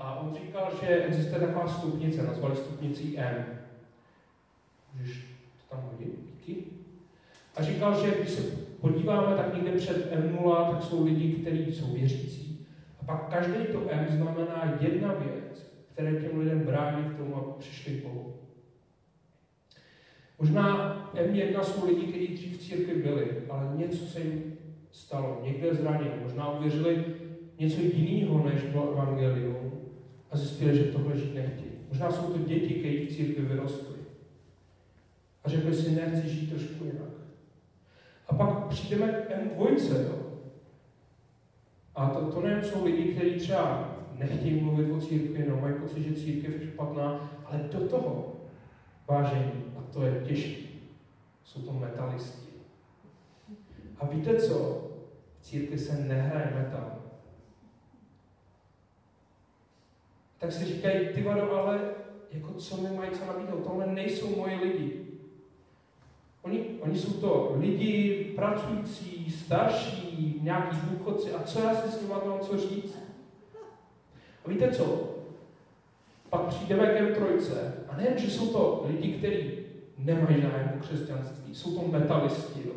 A 0.00 0.20
on 0.20 0.34
říkal, 0.34 0.72
že 0.80 1.04
existuje 1.04 1.40
taková 1.40 1.68
stupnice, 1.68 2.22
nazvali 2.22 2.56
stupnicí 2.56 3.18
M. 3.18 3.44
Můžeš 4.94 5.16
to 5.16 5.76
tam 5.76 5.90
hodit? 5.92 6.18
Díky. 6.24 6.64
A 7.56 7.62
říkal, 7.62 8.04
že 8.04 8.14
když 8.18 8.30
se 8.30 8.42
podíváme, 8.80 9.36
tak 9.36 9.54
někde 9.54 9.72
před 9.72 10.12
M0, 10.12 10.70
tak 10.70 10.82
jsou 10.82 11.04
lidi, 11.04 11.32
kteří 11.32 11.72
jsou 11.72 11.92
věřící 11.92 12.47
pak 13.08 13.28
každý 13.28 13.64
to 13.72 13.82
M 13.90 14.06
znamená 14.08 14.78
jedna 14.80 15.14
věc, 15.14 15.72
které 15.92 16.20
těm 16.20 16.38
lidem 16.38 16.60
brání 16.60 17.04
v 17.04 17.16
tom, 17.16 17.34
aby 17.34 17.52
přišli 17.58 17.92
k 17.92 18.02
Bohu. 18.02 18.34
Možná 20.38 20.94
M1 21.14 21.60
jsou 21.60 21.86
lidi, 21.86 22.06
kteří 22.06 22.28
dřív 22.28 22.56
v 22.56 22.60
církvi 22.60 22.94
byli, 22.94 23.42
ale 23.50 23.72
něco 23.76 24.06
se 24.06 24.20
jim 24.20 24.58
stalo, 24.90 25.40
někde 25.44 25.74
zranili, 25.74 26.12
možná 26.22 26.58
uvěřili 26.58 27.04
něco 27.58 27.80
jiného, 27.80 28.44
než 28.48 28.62
bylo 28.62 28.92
evangelium 28.92 29.72
a 30.30 30.36
zjistili, 30.36 30.76
že 30.76 30.84
tohle 30.84 31.16
žít 31.16 31.34
nechtějí. 31.34 31.72
Možná 31.88 32.10
jsou 32.10 32.32
to 32.32 32.38
děti, 32.38 32.74
kteří 32.74 33.06
v 33.06 33.16
církvi 33.16 33.44
vyrostly 33.44 33.96
a 35.44 35.48
řekli 35.48 35.74
si, 35.74 35.90
nechci 35.90 36.28
žít 36.28 36.50
trošku 36.50 36.84
jinak. 36.84 37.08
A 38.26 38.34
pak 38.34 38.66
přijdeme 38.66 39.12
k 39.12 39.30
M2, 39.30 40.02
jo. 40.02 40.27
A 41.98 42.10
to, 42.10 42.32
to 42.32 42.40
nejen 42.40 42.64
jsou 42.64 42.84
lidi, 42.84 43.14
kteří 43.14 43.34
třeba 43.38 43.94
nechtějí 44.12 44.60
mluvit 44.60 44.92
o 44.92 45.00
církvi, 45.00 45.46
no 45.48 45.60
mají 45.60 45.74
pocit, 45.74 46.02
že 46.02 46.22
církev 46.22 46.60
je 46.60 46.66
špatná, 46.66 47.30
ale 47.44 47.68
do 47.72 47.88
toho 47.88 48.36
vážení, 49.08 49.64
a 49.78 49.92
to 49.92 50.02
je 50.02 50.24
těžké, 50.26 50.62
jsou 51.44 51.62
to 51.62 51.72
metalisti. 51.72 52.48
A 53.98 54.06
víte 54.06 54.34
co? 54.34 54.84
V 55.38 55.44
církvi 55.44 55.78
se 55.78 55.96
nehraje 55.96 56.52
metal. 56.54 56.98
Tak 60.38 60.52
si 60.52 60.64
říkají, 60.64 61.08
ty 61.08 61.22
vado, 61.22 61.52
ale 61.52 61.80
jako 62.32 62.52
co 62.52 62.76
mi 62.76 62.96
mají 62.96 63.10
co 63.10 63.26
nabídnout? 63.26 63.64
Tohle 63.64 63.86
nejsou 63.86 64.36
moje 64.36 64.56
lidi. 64.56 65.07
Oni, 66.42 66.78
oni 66.80 66.98
jsou 66.98 67.12
to 67.12 67.54
lidi 67.58 68.24
pracující, 68.36 69.30
starší, 69.30 70.40
nějaký 70.42 70.76
důchodci 70.90 71.32
a 71.32 71.42
co 71.42 71.60
já 71.60 71.74
si 71.74 71.90
s 71.90 72.00
nimi 72.00 72.14
mám 72.26 72.40
co 72.40 72.58
říct? 72.58 72.98
A 74.44 74.48
víte 74.48 74.72
co? 74.72 75.14
Pak 76.30 76.46
přijdeme 76.46 76.86
ke 76.86 77.14
trojce 77.14 77.74
a 77.88 77.96
nejen, 77.96 78.18
že 78.18 78.30
jsou 78.30 78.46
to 78.52 78.84
lidi, 78.88 79.12
kteří 79.12 79.50
nemají 79.98 80.42
zájem 80.42 80.72
o 80.76 80.80
křesťanství, 80.80 81.54
jsou 81.54 81.80
to 81.80 81.88
metalisti, 81.88 82.68
jo. 82.68 82.74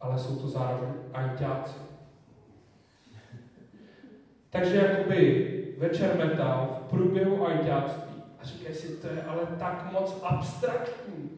ale 0.00 0.18
jsou 0.18 0.36
to 0.36 0.48
zároveň 0.48 0.92
ajťáci. 1.12 1.76
Takže 4.50 4.76
jakoby 4.76 5.74
večer 5.78 6.18
metal 6.18 6.80
v 6.80 6.90
průběhu 6.90 7.46
ajťáctví 7.46 8.07
říkají 8.48 8.74
si, 8.74 8.88
to 8.88 9.06
je 9.06 9.22
ale 9.22 9.40
tak 9.58 9.92
moc 9.92 10.16
abstraktní. 10.22 11.30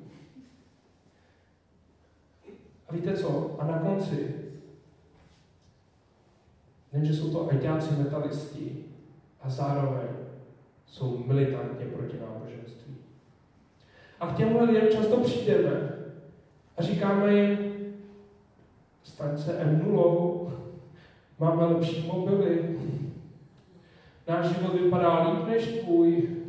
A 2.89 2.93
víte 2.93 3.17
co? 3.17 3.57
A 3.59 3.67
na 3.67 3.79
konci, 3.79 4.35
nejenže 6.93 7.15
jsou 7.15 7.33
to 7.33 7.51
ajťáci 7.51 7.95
metalisti 7.95 8.85
a 9.41 9.51
zároveň 9.51 10.09
jsou 10.87 11.25
militantně 11.27 11.87
proti 11.87 12.17
náboženství. 12.21 12.97
A 14.21 14.27
k 14.27 14.37
těmhle 14.37 14.65
lidem 14.65 14.89
často 14.93 15.17
přijdeme 15.17 15.93
a 16.77 16.83
říkáme 16.83 17.35
jim, 17.35 17.59
staň 19.03 19.39
se 19.39 19.65
M0, 19.65 20.53
máme 21.39 21.65
lepší 21.65 22.07
mobily, 22.07 22.79
náš 24.29 24.47
život 24.47 24.75
vypadá 24.75 25.29
líp 25.29 25.47
než 25.47 25.67
tvůj, 25.67 26.40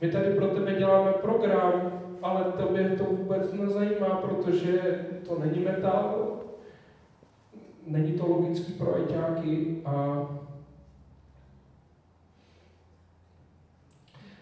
my 0.00 0.08
tady 0.08 0.34
pro 0.34 0.46
tebe 0.46 0.74
děláme 0.74 1.12
program, 1.12 2.02
ale 2.22 2.44
tebe 2.44 2.96
to 2.96 3.04
vůbec 3.04 3.52
nezajímá, 3.52 4.08
protože 4.08 5.04
to 5.28 5.38
není 5.38 5.60
metal, 5.60 6.38
není 7.86 8.12
to 8.12 8.26
logický 8.26 8.72
pro 8.72 8.94
ajťáky 8.94 9.82
a 9.84 10.26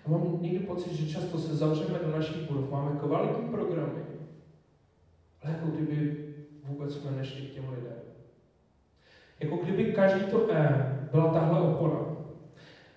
a 0.09 0.11
mám 0.11 0.43
někdy 0.43 0.59
pocit, 0.59 0.93
že 0.93 1.09
často 1.09 1.39
se 1.39 1.57
zavřeme 1.57 1.99
do 1.99 2.11
našich 2.17 2.51
budov, 2.51 2.71
máme 2.71 3.01
kvalitní 3.01 3.49
programy, 3.49 4.03
ale 5.43 5.53
jako 5.53 5.67
kdyby 5.67 6.25
vůbec 6.65 6.95
jsme 6.95 7.11
nešli 7.11 7.43
k 7.43 7.55
těm 7.55 7.69
lidem. 7.69 7.99
Jako 9.41 9.57
kdyby 9.57 9.93
každý 9.93 10.21
to 10.21 10.53
E 10.53 11.09
byla 11.13 11.33
tahle 11.33 11.61
opona. 11.61 12.01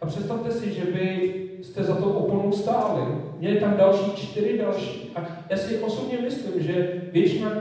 A 0.01 0.06
představte 0.06 0.51
si, 0.51 0.74
že 0.74 0.86
by 0.86 1.40
jste 1.62 1.84
za 1.84 1.96
tou 1.96 2.12
oponou 2.12 2.51
stáli. 2.51 3.01
Měli 3.39 3.60
tam 3.60 3.77
další 3.77 4.12
čtyři 4.12 4.58
další. 4.58 5.12
A 5.15 5.22
já 5.50 5.58
si 5.58 5.77
osobně 5.77 6.18
myslím, 6.22 6.63
že 6.63 7.01
většina 7.12 7.51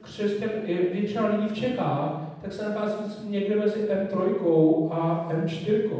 křesťan, 0.00 0.50
většina 0.66 1.26
lidí 1.26 1.48
v 1.48 1.52
Čechách, 1.52 2.36
tak 2.42 2.52
se 2.52 2.68
nachází 2.68 3.28
někde 3.28 3.56
mezi 3.56 3.80
M3 3.80 4.88
a 4.90 5.28
M4. 5.32 5.90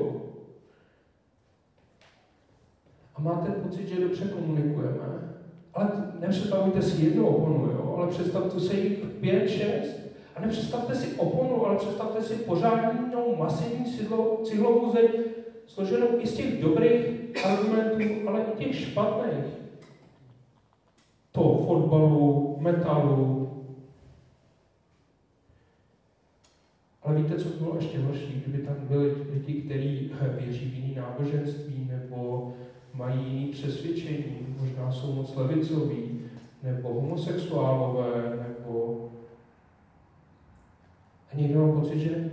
A 3.14 3.20
máte 3.20 3.50
pocit, 3.50 3.88
že 3.88 4.00
dobře 4.00 4.24
komunikujeme. 4.24 5.34
Ale 5.74 5.88
nepředstavujte 6.20 6.82
si 6.82 7.04
jednu 7.04 7.28
oponu, 7.28 7.66
jo? 7.66 7.94
ale 7.96 8.08
představte 8.08 8.60
si 8.60 8.76
jich 8.76 8.98
pět, 9.20 9.48
šest. 9.48 10.00
A 10.36 10.40
nepředstavte 10.40 10.94
si 10.94 11.16
oponu, 11.16 11.66
ale 11.66 11.76
představte 11.76 12.22
si 12.22 12.34
pořádnou 12.34 13.36
masivní 13.38 13.84
cihlovou 14.44 14.92
zeď, 14.92 15.10
složenou 15.66 16.06
i 16.18 16.26
z 16.26 16.34
těch 16.34 16.62
dobrých 16.62 17.19
argumentů, 17.44 18.28
ale 18.28 18.40
i 18.40 18.64
těch 18.64 18.74
špatných. 18.74 19.44
To 21.32 21.64
fotbalu, 21.66 22.56
metalu. 22.60 23.50
Ale 27.02 27.14
víte, 27.14 27.38
co 27.38 27.48
bylo 27.48 27.76
ještě 27.76 27.98
horší? 27.98 28.42
Kdyby 28.46 28.66
tam 28.66 28.76
byli 28.80 29.14
lidi, 29.30 29.62
kteří 29.62 30.12
věří 30.38 30.70
v 30.70 30.74
jiný 30.74 30.94
náboženství 30.94 31.88
nebo 31.90 32.52
mají 32.94 33.24
jiný 33.24 33.46
přesvědčení, 33.46 34.56
možná 34.60 34.92
jsou 34.92 35.12
moc 35.12 35.36
levicoví, 35.36 36.20
nebo 36.62 36.94
homosexuálové, 36.94 38.38
nebo... 38.48 39.08
A 41.32 41.36
někdo 41.36 41.66
mám 41.66 41.80
pocit, 41.80 41.98
že 41.98 42.30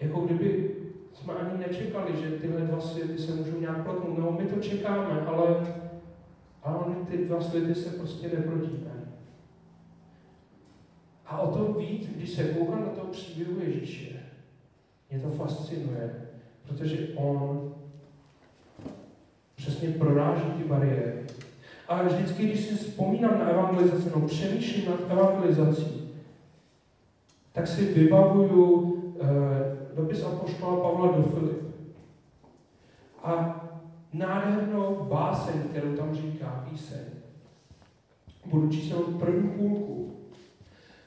jako 0.00 0.20
kdyby 0.20 0.79
jsme 1.20 1.34
ani 1.34 1.58
nečekali, 1.58 2.12
že 2.16 2.30
tyhle 2.30 2.60
dva 2.60 2.80
světy 2.80 3.18
se 3.18 3.34
můžou 3.34 3.60
nějak 3.60 3.82
protnout. 3.82 4.18
No, 4.18 4.36
my 4.40 4.46
to 4.46 4.60
čekáme, 4.60 5.20
ale, 5.26 5.74
ale 6.62 6.94
ty 7.10 7.24
dva 7.24 7.40
světy 7.40 7.74
se 7.74 7.90
prostě 7.90 8.28
neprotínají. 8.28 9.00
A 11.26 11.38
o 11.38 11.58
to 11.58 11.72
víc, 11.72 12.06
když 12.16 12.30
se 12.30 12.44
koukám 12.44 12.80
na 12.80 12.88
toho 12.88 13.06
příběhu 13.06 13.60
Ježíše, 13.60 14.20
mě 15.10 15.20
to 15.20 15.28
fascinuje, 15.28 16.28
protože 16.68 17.08
on 17.14 17.74
přesně 19.56 19.88
proráží 19.88 20.50
ty 20.50 20.64
bariéry. 20.64 21.26
A 21.88 22.02
vždycky, 22.02 22.46
když 22.46 22.60
si 22.60 22.74
vzpomínám 22.74 23.38
na 23.38 23.48
evangelizaci, 23.48 24.10
no 24.16 24.26
přemýšlím 24.26 24.90
nad 24.90 25.10
evangelizací, 25.10 26.10
tak 27.52 27.66
si 27.66 27.84
vybavuju 27.84 28.96
eh, 29.20 29.79
dopis 29.96 30.24
apoštola 30.24 30.80
Pavla 30.80 31.16
do 31.16 31.22
Filip. 31.22 31.62
A 33.22 33.60
nádhernou 34.12 35.06
báseň, 35.08 35.62
kterou 35.70 35.96
tam 35.96 36.14
říká 36.14 36.66
píseň. 36.70 37.00
Budu 38.46 38.68
číst 38.68 38.90
jenom 38.90 39.18
první 39.18 39.50
půlku. 39.50 40.14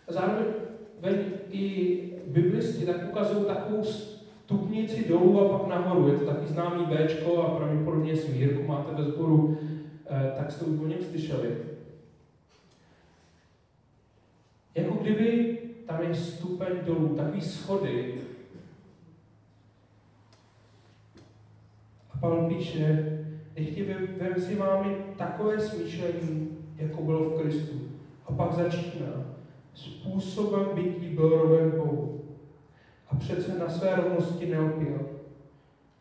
A 0.08 0.13
zároveň 0.13 1.15
i 1.50 2.00
biblisti 2.28 2.86
tak 2.86 3.10
ukazují 3.10 3.46
takovou 3.46 3.84
stupnici 3.84 5.10
dolů 5.10 5.41
a 5.41 5.58
pak 5.58 5.67
nahoru. 5.67 6.08
Je 6.08 6.17
to 6.17 6.26
taky 6.26 6.48
známý 6.48 6.86
Bčko 6.86 7.43
a 7.43 7.58
pravděpodobně, 7.58 8.13
Jirku 8.13 8.67
máte 8.67 8.96
ve 8.96 9.04
sboru, 9.04 9.58
eh, 10.10 10.34
tak 10.38 10.52
jste 10.52 10.65
už 10.65 10.80
o 10.80 10.88
něm 10.88 11.00
slyšeli. 11.10 11.58
Jako 14.76 14.93
kdyby 14.93 15.58
tam 15.86 16.02
je 16.02 16.15
stupeň 16.15 16.74
dolů, 16.86 17.15
takový 17.15 17.41
schody, 17.41 18.22
Pavel 22.23 22.47
píše, 22.47 23.19
nech 23.55 23.88
vem 24.19 24.41
si 24.41 24.55
vámi 24.55 24.95
takové 25.17 25.59
smýšlení, 25.59 26.49
jako 26.77 27.01
bylo 27.01 27.23
v 27.23 27.41
Kristu. 27.41 27.73
A 28.25 28.31
pak 28.31 28.53
začíná. 28.53 29.25
Způsobem 29.73 30.65
bytí 30.75 31.07
byl 31.15 31.29
roven 31.29 31.71
Bohu. 31.71 32.21
A 33.09 33.15
přece 33.15 33.59
na 33.59 33.69
své 33.69 33.95
rovnosti 33.95 34.45
neopil. 34.45 34.99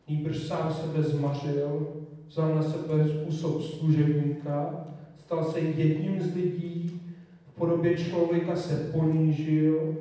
Nýbrž 0.08 0.38
sám 0.38 0.74
sebe 0.74 1.02
zmařil, 1.02 1.88
vzal 2.28 2.54
na 2.54 2.62
sebe 2.62 3.08
způsob 3.08 3.62
služebníka, 3.62 4.86
stal 5.18 5.44
se 5.44 5.60
jedním 5.60 6.22
z 6.22 6.34
lidí, 6.34 7.00
v 7.46 7.54
podobě 7.54 7.96
člověka 7.96 8.56
se 8.56 8.90
ponížil 8.92 9.96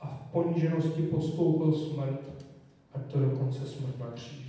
a 0.00 0.06
v 0.06 0.32
poníženosti 0.32 1.02
postoupil 1.02 1.72
smrt 1.72 2.32
a 2.94 2.98
to 2.98 3.20
dokonce 3.20 3.66
smrt 3.66 3.98
na 3.98 4.06
kříži. 4.06 4.41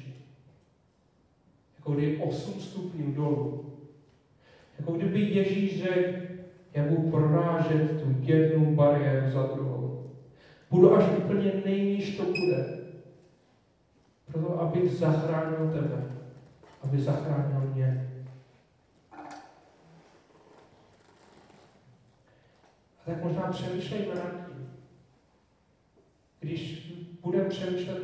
Jako 1.84 1.92
kdyby 1.92 2.18
8 2.18 2.60
stupňů 2.60 3.12
dolů. 3.12 3.74
Jako 4.80 4.92
kdyby 4.92 5.20
Ježíš 5.20 5.84
řekl, 5.84 6.24
já 6.74 6.84
budu 6.84 7.12
prorážet 7.12 8.02
tu 8.02 8.16
jednu 8.20 8.76
bariéru 8.76 9.30
za 9.30 9.44
druhou. 9.44 10.12
Budu 10.72 10.96
až 10.96 11.04
úplně 11.18 11.62
nejníž 11.66 12.18
to 12.18 12.24
bude. 12.24 12.80
Proto, 14.26 14.62
abych 14.62 14.92
zachránil 14.92 15.72
tebe. 15.72 16.12
Aby 16.82 17.02
zachránil 17.02 17.72
mě. 17.74 18.10
A 23.02 23.06
tak 23.06 23.24
možná 23.24 23.42
přemýšlejme 23.42 24.16
nad 24.16 24.48
tím. 24.48 24.70
Když 26.40 26.92
budeme 27.22 27.50
přemýšlet 27.50 28.04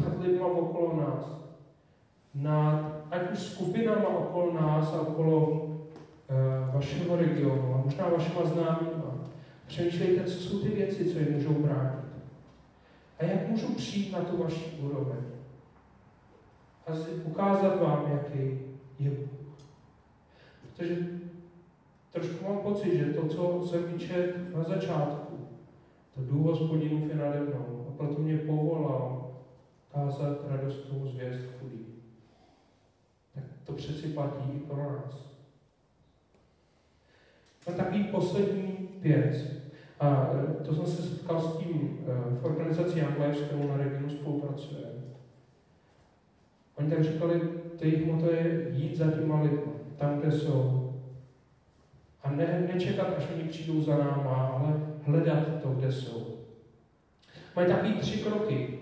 nad 0.00 0.20
lidma 0.20 0.46
okolo 0.46 0.96
nás, 0.96 1.43
nad 2.34 3.06
ať 3.10 3.32
už 3.32 3.38
skupinama 3.38 4.08
okolo 4.08 4.54
nás 4.54 4.94
a 4.94 5.00
okolo 5.00 5.68
e, 6.28 6.34
vašeho 6.74 7.16
regionu 7.16 7.74
a 7.74 7.82
možná 7.84 8.08
vašima 8.08 8.44
známýma. 8.44 9.14
Přemýšlejte, 9.66 10.24
co 10.24 10.40
jsou 10.40 10.58
ty 10.58 10.68
věci, 10.68 11.12
co 11.12 11.18
jim 11.18 11.32
můžou 11.32 11.54
bránit. 11.54 12.04
A 13.18 13.24
jak 13.24 13.48
můžu 13.48 13.74
přijít 13.74 14.12
na 14.12 14.20
tu 14.20 14.42
vaši 14.42 14.64
úroveň. 14.80 15.20
A 16.86 16.92
ukázat 17.24 17.80
vám, 17.80 18.10
jaký 18.12 18.58
je 18.98 19.10
Bůh. 19.10 19.28
Protože 20.62 20.96
trošku 22.12 22.44
mám 22.48 22.58
pocit, 22.58 22.98
že 22.98 23.04
to, 23.04 23.26
co 23.26 23.66
jsem 23.66 23.84
vyčet 23.84 24.54
na 24.56 24.64
začátku, 24.64 25.48
to 26.14 26.20
důvod 26.20 26.60
hospodinův 26.60 27.08
je 27.08 27.14
nade 27.14 27.40
mnou. 27.40 27.86
A 27.88 27.92
proto 27.96 28.22
mě 28.22 28.38
povolal 28.38 29.30
kázat 29.92 30.38
radostnou 30.48 31.06
zvěst 31.06 31.42
chudým. 31.60 31.93
To 33.64 33.72
přeci 33.72 34.08
platí 34.08 34.50
i 34.56 34.58
pro 34.58 34.76
nás. 34.76 35.24
A 37.66 37.72
takový 37.72 38.04
poslední 38.04 38.88
věc. 39.00 39.36
A 40.00 40.30
to 40.64 40.74
jsem 40.74 40.86
se 40.86 41.02
setkal 41.02 41.40
s 41.40 41.56
tím 41.56 41.98
eh, 42.06 42.34
v 42.40 42.44
organizaci 42.44 42.98
Young 42.98 43.36
s 43.36 43.40
kterou 43.40 43.68
na 43.68 43.76
regionu 43.76 44.10
spolupracujeme. 44.10 45.04
Oni 46.74 46.90
tak 46.90 47.04
říkali, 47.04 47.40
to 47.78 47.84
jejich 47.84 48.06
moto 48.06 48.30
je 48.30 48.68
jít 48.70 48.96
za 48.96 49.10
těma 49.10 49.42
lidma, 49.42 49.72
tam, 49.96 50.20
kde 50.20 50.32
jsou. 50.32 50.94
A 52.22 52.30
ne, 52.30 52.68
nečekat, 52.72 53.14
až 53.16 53.24
oni 53.34 53.48
přijdou 53.48 53.80
za 53.80 53.98
náma, 53.98 54.46
ale 54.46 54.74
hledat 55.02 55.62
to, 55.62 55.68
kde 55.68 55.92
jsou. 55.92 56.38
Mají 57.56 57.68
takový 57.68 57.94
tři 57.94 58.18
kroky. 58.18 58.78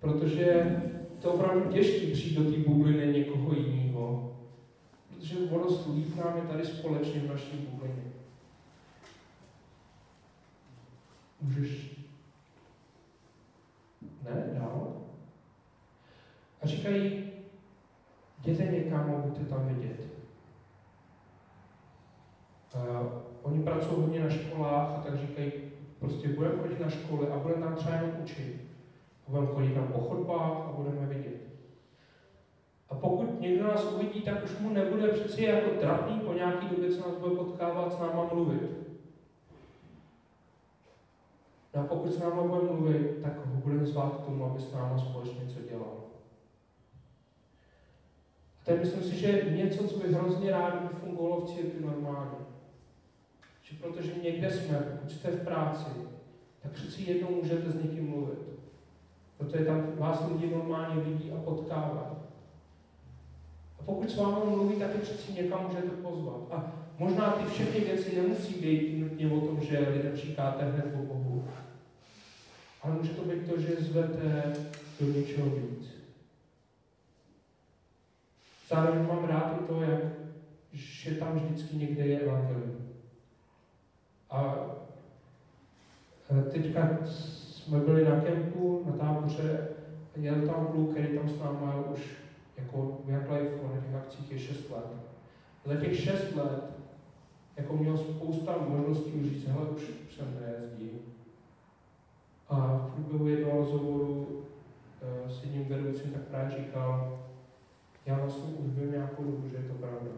Protože 0.00 0.76
to 1.20 1.32
opravdu 1.32 1.72
těžké 1.72 2.06
přijít 2.06 2.38
do 2.38 2.50
té 2.50 2.58
bubliny 2.58 3.12
někoho 3.12 3.54
jiného, 3.54 3.83
protože 5.24 5.38
ono 5.38 5.94
líp 5.94 6.16
nám 6.16 6.36
je 6.36 6.42
tady 6.42 6.66
společně 6.66 7.20
v 7.20 7.28
naší 7.28 7.56
bublině. 7.56 8.02
Můžeš 11.40 12.00
ne, 14.22 14.58
dál. 14.58 14.92
A 16.62 16.66
říkají, 16.66 17.32
jděte 18.38 18.64
někam 18.64 19.14
a 19.14 19.18
buďte 19.18 19.44
tam 19.44 19.68
vidět. 19.68 20.00
Uh, 22.74 23.06
oni 23.42 23.62
pracují 23.62 24.00
hodně 24.00 24.20
na 24.20 24.30
školách 24.30 24.98
a 24.98 25.02
tak 25.02 25.20
říkají, 25.20 25.52
prostě 25.98 26.28
budeme 26.28 26.56
chodit 26.62 26.80
na 26.80 26.90
školy 26.90 27.28
a 27.28 27.38
budeme 27.38 27.62
tam 27.62 27.74
třeba 27.74 27.94
jenom 27.94 28.10
učit. 28.22 28.60
A 29.26 29.30
budeme 29.30 29.52
chodit 29.54 29.76
na 29.76 29.82
pochodbách 29.82 30.68
a 30.68 30.72
budeme 30.76 31.06
vidět. 31.06 31.53
A 32.90 32.94
pokud 32.94 33.40
někdo 33.40 33.64
nás 33.64 33.92
uvidí, 33.92 34.20
tak 34.20 34.44
už 34.44 34.58
mu 34.58 34.70
nebude 34.70 35.08
přeci 35.08 35.42
jako 35.42 35.70
trapný 35.80 36.20
po 36.20 36.32
nějaký 36.32 36.68
době, 36.68 36.90
co 36.90 37.08
nás 37.08 37.18
bude 37.18 37.36
potkávat, 37.36 37.92
s 37.92 37.98
náma 37.98 38.28
mluvit. 38.32 38.84
A 41.74 41.82
pokud 41.82 42.12
s 42.12 42.18
náma 42.18 42.42
bude 42.42 42.72
mluvit, 42.72 43.22
tak 43.22 43.46
ho 43.46 43.56
budeme 43.56 43.86
zvát 43.86 44.16
k 44.16 44.24
tomu, 44.24 44.44
aby 44.44 44.60
s 44.60 44.72
náma 44.72 44.98
společně 44.98 45.44
něco 45.44 45.60
dělal. 45.68 45.96
A 48.66 48.70
je, 48.70 48.78
myslím 48.78 49.02
si, 49.02 49.16
že 49.16 49.50
něco, 49.56 49.88
co 49.88 49.98
by 49.98 50.12
hrozně 50.12 50.50
rád 50.50 50.90
fungovalo 51.00 51.40
v 51.40 51.48
církvi 51.48 51.86
normálně. 51.86 52.38
Že 53.62 53.76
protože 53.76 54.12
někde 54.22 54.50
jsme, 54.50 54.78
pokud 54.78 55.10
jste 55.10 55.30
v 55.30 55.44
práci, 55.44 55.90
tak 56.62 56.72
přeci 56.72 57.02
jednou 57.02 57.30
můžete 57.30 57.70
s 57.70 57.82
někým 57.82 58.08
mluvit. 58.08 58.38
Protože 59.36 59.64
tam 59.64 59.96
vás 59.96 60.28
lidi 60.28 60.54
normálně 60.54 61.02
vidí 61.02 61.32
a 61.32 61.40
potkávají. 61.44 62.23
Pokud 63.84 64.10
s 64.10 64.16
vámi 64.16 64.50
mluví, 64.50 64.76
tak 64.76 64.94
je 64.94 65.00
přeci 65.00 65.32
někam 65.32 65.66
můžete 65.66 65.88
pozvat. 65.88 66.40
A 66.50 66.72
možná 66.98 67.30
ty 67.30 67.50
všechny 67.50 67.80
věci 67.80 68.16
nemusí 68.16 68.54
být 68.54 68.98
nutně 68.98 69.30
o 69.30 69.40
tom, 69.40 69.60
že 69.60 69.78
lidem 69.78 70.16
říkáte 70.16 70.64
hned 70.64 70.94
o 70.94 71.02
Bohu. 71.02 71.48
Ale 72.82 72.94
může 72.94 73.10
to 73.10 73.22
být 73.22 73.50
to, 73.50 73.60
že 73.60 73.76
zvete 73.78 74.52
do 75.00 75.06
něčeho 75.06 75.50
víc. 75.50 75.88
Zároveň 78.68 79.06
mám 79.06 79.24
rád 79.24 79.56
i 79.60 79.66
to, 79.66 79.82
jak, 79.82 80.00
že 80.72 81.14
tam 81.14 81.38
vždycky 81.38 81.76
někde 81.76 82.06
je 82.06 82.20
evangelium. 82.20 82.88
A 84.30 84.56
teďka 86.52 86.98
jsme 87.04 87.78
byli 87.78 88.04
na 88.04 88.20
kempu, 88.20 88.82
na 88.86 88.92
táboře, 88.92 89.68
jel 90.16 90.46
tam 90.46 90.66
kluk, 90.66 90.90
který 90.90 91.18
tam 91.18 91.28
s 91.28 91.38
námi 91.38 91.84
už 91.94 92.23
jako 92.56 93.00
v 93.04 93.10
Young 93.10 93.28
na 93.74 93.80
těch 93.80 93.94
akcích 93.94 94.32
je 94.32 94.38
6 94.38 94.70
let. 94.70 94.86
Za 95.64 95.76
těch 95.76 96.00
6 96.00 96.36
let 96.36 96.74
jako 97.56 97.76
měl 97.76 97.96
spousta 97.96 98.56
možností 98.68 99.24
říct, 99.24 99.46
hele, 99.46 99.68
už 99.68 99.82
jsem 100.16 100.38
nejezdí. 100.40 100.90
A 102.48 102.76
v 102.76 102.94
průběhu 102.94 103.28
jednoho 103.28 103.58
rozhovoru 103.58 104.26
uh, 104.26 105.30
s 105.30 105.44
jedním 105.44 105.64
vedoucím 105.64 106.12
tak 106.12 106.22
právě 106.22 106.58
říkal, 106.58 107.20
já 108.06 108.18
vlastně 108.18 108.54
už 108.54 108.70
vím 108.70 108.92
nějakou 108.92 109.24
dobu, 109.24 109.48
že 109.48 109.56
je 109.56 109.62
to 109.62 109.74
pravda. 109.74 110.10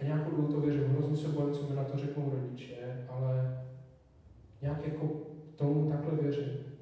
A 0.00 0.04
nějakou 0.04 0.30
dobu 0.30 0.52
to 0.52 0.60
věřím, 0.60 0.88
hrozně 0.88 1.16
se 1.16 1.28
bojím, 1.28 1.54
co 1.54 1.62
mi 1.62 1.76
na 1.76 1.84
to 1.84 1.98
řeknou 1.98 2.30
rodiče, 2.30 3.06
ale 3.08 3.64
nějak 4.62 4.86
jako 4.86 5.10
tomu 5.56 5.90
takhle 5.90 6.16
věřím. 6.16 6.75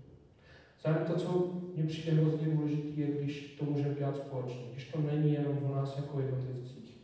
Zároveň 0.84 1.06
to, 1.06 1.18
co 1.18 1.52
mně 1.74 1.86
přijde 1.86 2.12
hrozně 2.12 2.46
důležité, 2.46 3.00
je, 3.00 3.18
když 3.18 3.56
to 3.58 3.64
můžeme 3.64 3.94
dělat 3.94 4.16
společně. 4.16 4.62
Když 4.72 4.92
to 4.92 5.00
není 5.00 5.34
jenom 5.34 5.58
o 5.64 5.74
nás 5.76 5.96
jako 5.96 6.20
jednotlivcích, 6.20 6.96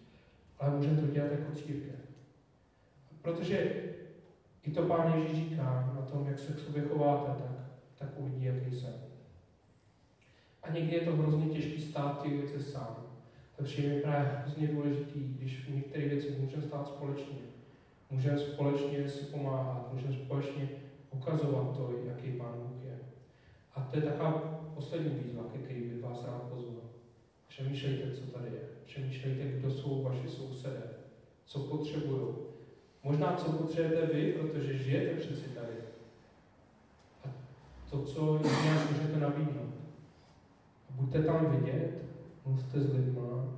ale 0.58 0.76
můžeme 0.76 1.00
to 1.00 1.06
dělat 1.06 1.30
jako 1.32 1.52
církev. 1.52 2.00
Protože 3.22 3.84
i 4.62 4.70
to 4.70 4.82
Pán 4.82 5.12
Ježíš 5.12 5.36
říká 5.36 5.92
na 5.96 6.02
tom, 6.02 6.26
jak 6.28 6.38
se 6.38 6.52
k 6.52 6.58
sobě 6.58 6.82
chováte, 6.82 7.42
tak, 7.42 7.52
tak 7.98 8.08
uvidí, 8.18 8.44
jaký 8.44 8.76
jsem. 8.76 8.94
A 10.62 10.70
někdy 10.70 10.94
je 10.94 11.00
to 11.00 11.16
hrozně 11.16 11.46
těžký 11.46 11.82
stát 11.82 12.22
ty 12.22 12.28
věci 12.28 12.62
sám. 12.62 12.96
Takže 13.56 13.82
je 13.82 14.00
právě 14.00 14.28
hrozně 14.28 14.68
důležitý, 14.68 15.20
když 15.20 15.68
v 15.68 15.74
některých 15.74 16.08
věcech 16.08 16.38
můžeme 16.38 16.62
stát 16.62 16.86
společně. 16.86 17.38
Můžeme 18.10 18.38
společně 18.38 19.08
si 19.08 19.24
pomáhat, 19.24 19.92
můžeme 19.92 20.12
společně 20.12 20.68
ukazovat 21.10 21.76
to, 21.76 21.94
jaký 22.06 22.32
Pán 22.32 22.52
Bůh 22.58 22.84
je. 22.84 22.89
A 23.74 23.80
to 23.80 23.96
je 23.96 24.02
taková 24.02 24.32
poslední 24.74 25.10
výzva, 25.10 25.44
ke 25.52 25.58
který 25.58 25.80
bych 25.80 26.02
vás 26.02 26.24
rád 26.24 26.42
pozval. 26.42 26.82
Přemýšlejte, 27.48 28.10
co 28.10 28.26
tady 28.26 28.46
je. 28.46 28.68
Přemýšlejte, 28.84 29.44
kdo 29.44 29.70
jsou 29.70 30.02
vaši 30.02 30.28
sousedé, 30.28 30.90
co 31.44 31.60
potřebují. 31.60 32.34
Možná, 33.04 33.36
co 33.36 33.52
potřebujete 33.52 34.06
vy, 34.06 34.32
protože 34.32 34.78
žijete 34.78 35.16
přeci 35.16 35.48
tady. 35.48 35.74
A 37.24 37.28
to, 37.90 38.04
co 38.04 38.36
jinak 38.36 38.90
můžete 38.90 39.20
nabídnout. 39.20 39.74
Buďte 40.90 41.22
tam 41.22 41.50
vidět, 41.50 42.04
mluvte 42.46 42.80
s 42.80 42.94
lidma, 42.94 43.54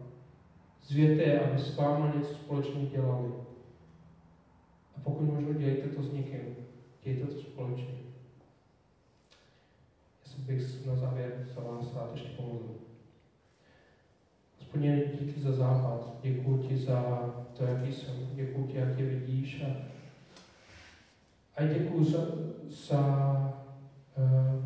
zvěte 0.83 1.23
je, 1.23 1.41
aby 1.41 1.59
s 1.59 1.77
váma 1.77 2.15
něco 2.15 2.35
společně 2.35 2.87
dělali. 2.87 3.33
A 4.97 5.01
pokud 5.03 5.23
možno 5.23 5.53
dějte 5.53 5.89
to 5.89 6.03
s 6.03 6.13
někým, 6.13 6.57
dějte 7.03 7.27
to 7.27 7.41
společně. 7.41 8.02
Bych 10.47 10.87
na 10.87 10.97
závěr 10.97 11.47
za 11.55 11.61
vás 11.61 11.95
rád 11.95 12.11
ještě 12.13 12.29
pomodlil. 12.29 12.75
Hospodine, 14.59 15.03
díky 15.21 15.41
za 15.41 15.53
západ, 15.53 16.15
děkuji 16.23 16.59
ti 16.69 16.77
za 16.77 17.03
to, 17.57 17.65
jaký 17.65 17.93
jsem, 17.93 18.15
děkuji 18.35 18.67
ti, 18.67 18.77
jak 18.77 18.99
je 18.99 19.07
vidíš 19.07 19.63
a, 19.63 19.77
a 21.57 21.67
děkuji 21.67 22.05
za, 22.05 22.19
za 22.69 23.01
uh, 24.19 24.65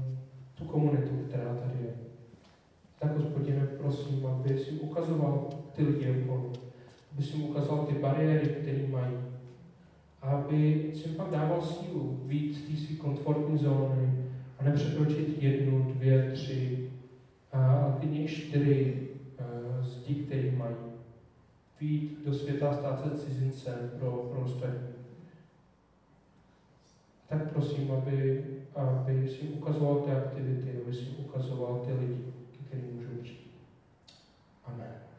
tu 0.55 0.65
komunitu, 0.65 1.17
která 1.29 1.55
tady 1.55 1.85
je. 1.85 1.95
Tak, 2.99 3.17
hospodine, 3.17 3.67
prosím, 3.67 4.27
aby 4.27 4.59
si 4.59 4.71
ukazoval 4.71 5.49
ty 5.73 5.83
lidi 5.83 6.23
okolo, 6.23 6.53
aby 7.13 7.23
si 7.23 7.37
ukázal 7.37 7.87
ty 7.87 7.95
bariéry, 7.95 8.49
které 8.49 8.87
mají, 8.89 9.17
aby 10.23 10.93
si 10.95 11.09
fakt 11.09 11.31
dával 11.31 11.63
sílu 11.63 12.21
víc 12.25 12.59
z 12.59 12.63
té 12.63 12.87
své 12.87 12.97
komfortní 12.97 13.59
zóny 13.59 14.26
a 14.59 14.65
nepřekročit 14.65 15.43
jednu, 15.43 15.93
dvě, 15.93 16.33
tři, 16.33 16.91
ale 17.53 17.95
klidně 18.01 18.29
čtyři 18.29 19.07
zdi, 19.81 20.15
které 20.15 20.51
mají. 20.51 20.77
Vít 21.81 22.19
do 22.25 22.35
světa, 22.35 22.73
stát 22.73 23.03
se 23.05 23.27
cizincem 23.27 23.91
pro, 23.99 24.11
pro 24.11 24.41
ostatní. 24.41 24.89
Tak 27.29 27.53
prosím, 27.53 27.93
aby, 27.93 28.45
aby 28.75 29.29
si 29.29 29.49
ukazoval 29.49 30.01
ty 30.01 30.11
aktivity, 30.11 30.81
aby 30.85 30.95
si 30.95 31.05
ukazoval 31.05 31.83
ty 31.87 31.93
lidi, 31.93 32.25
kterým 32.67 32.95
můžou 32.95 33.23
přijít. 33.23 33.51
Amen. 34.65 34.96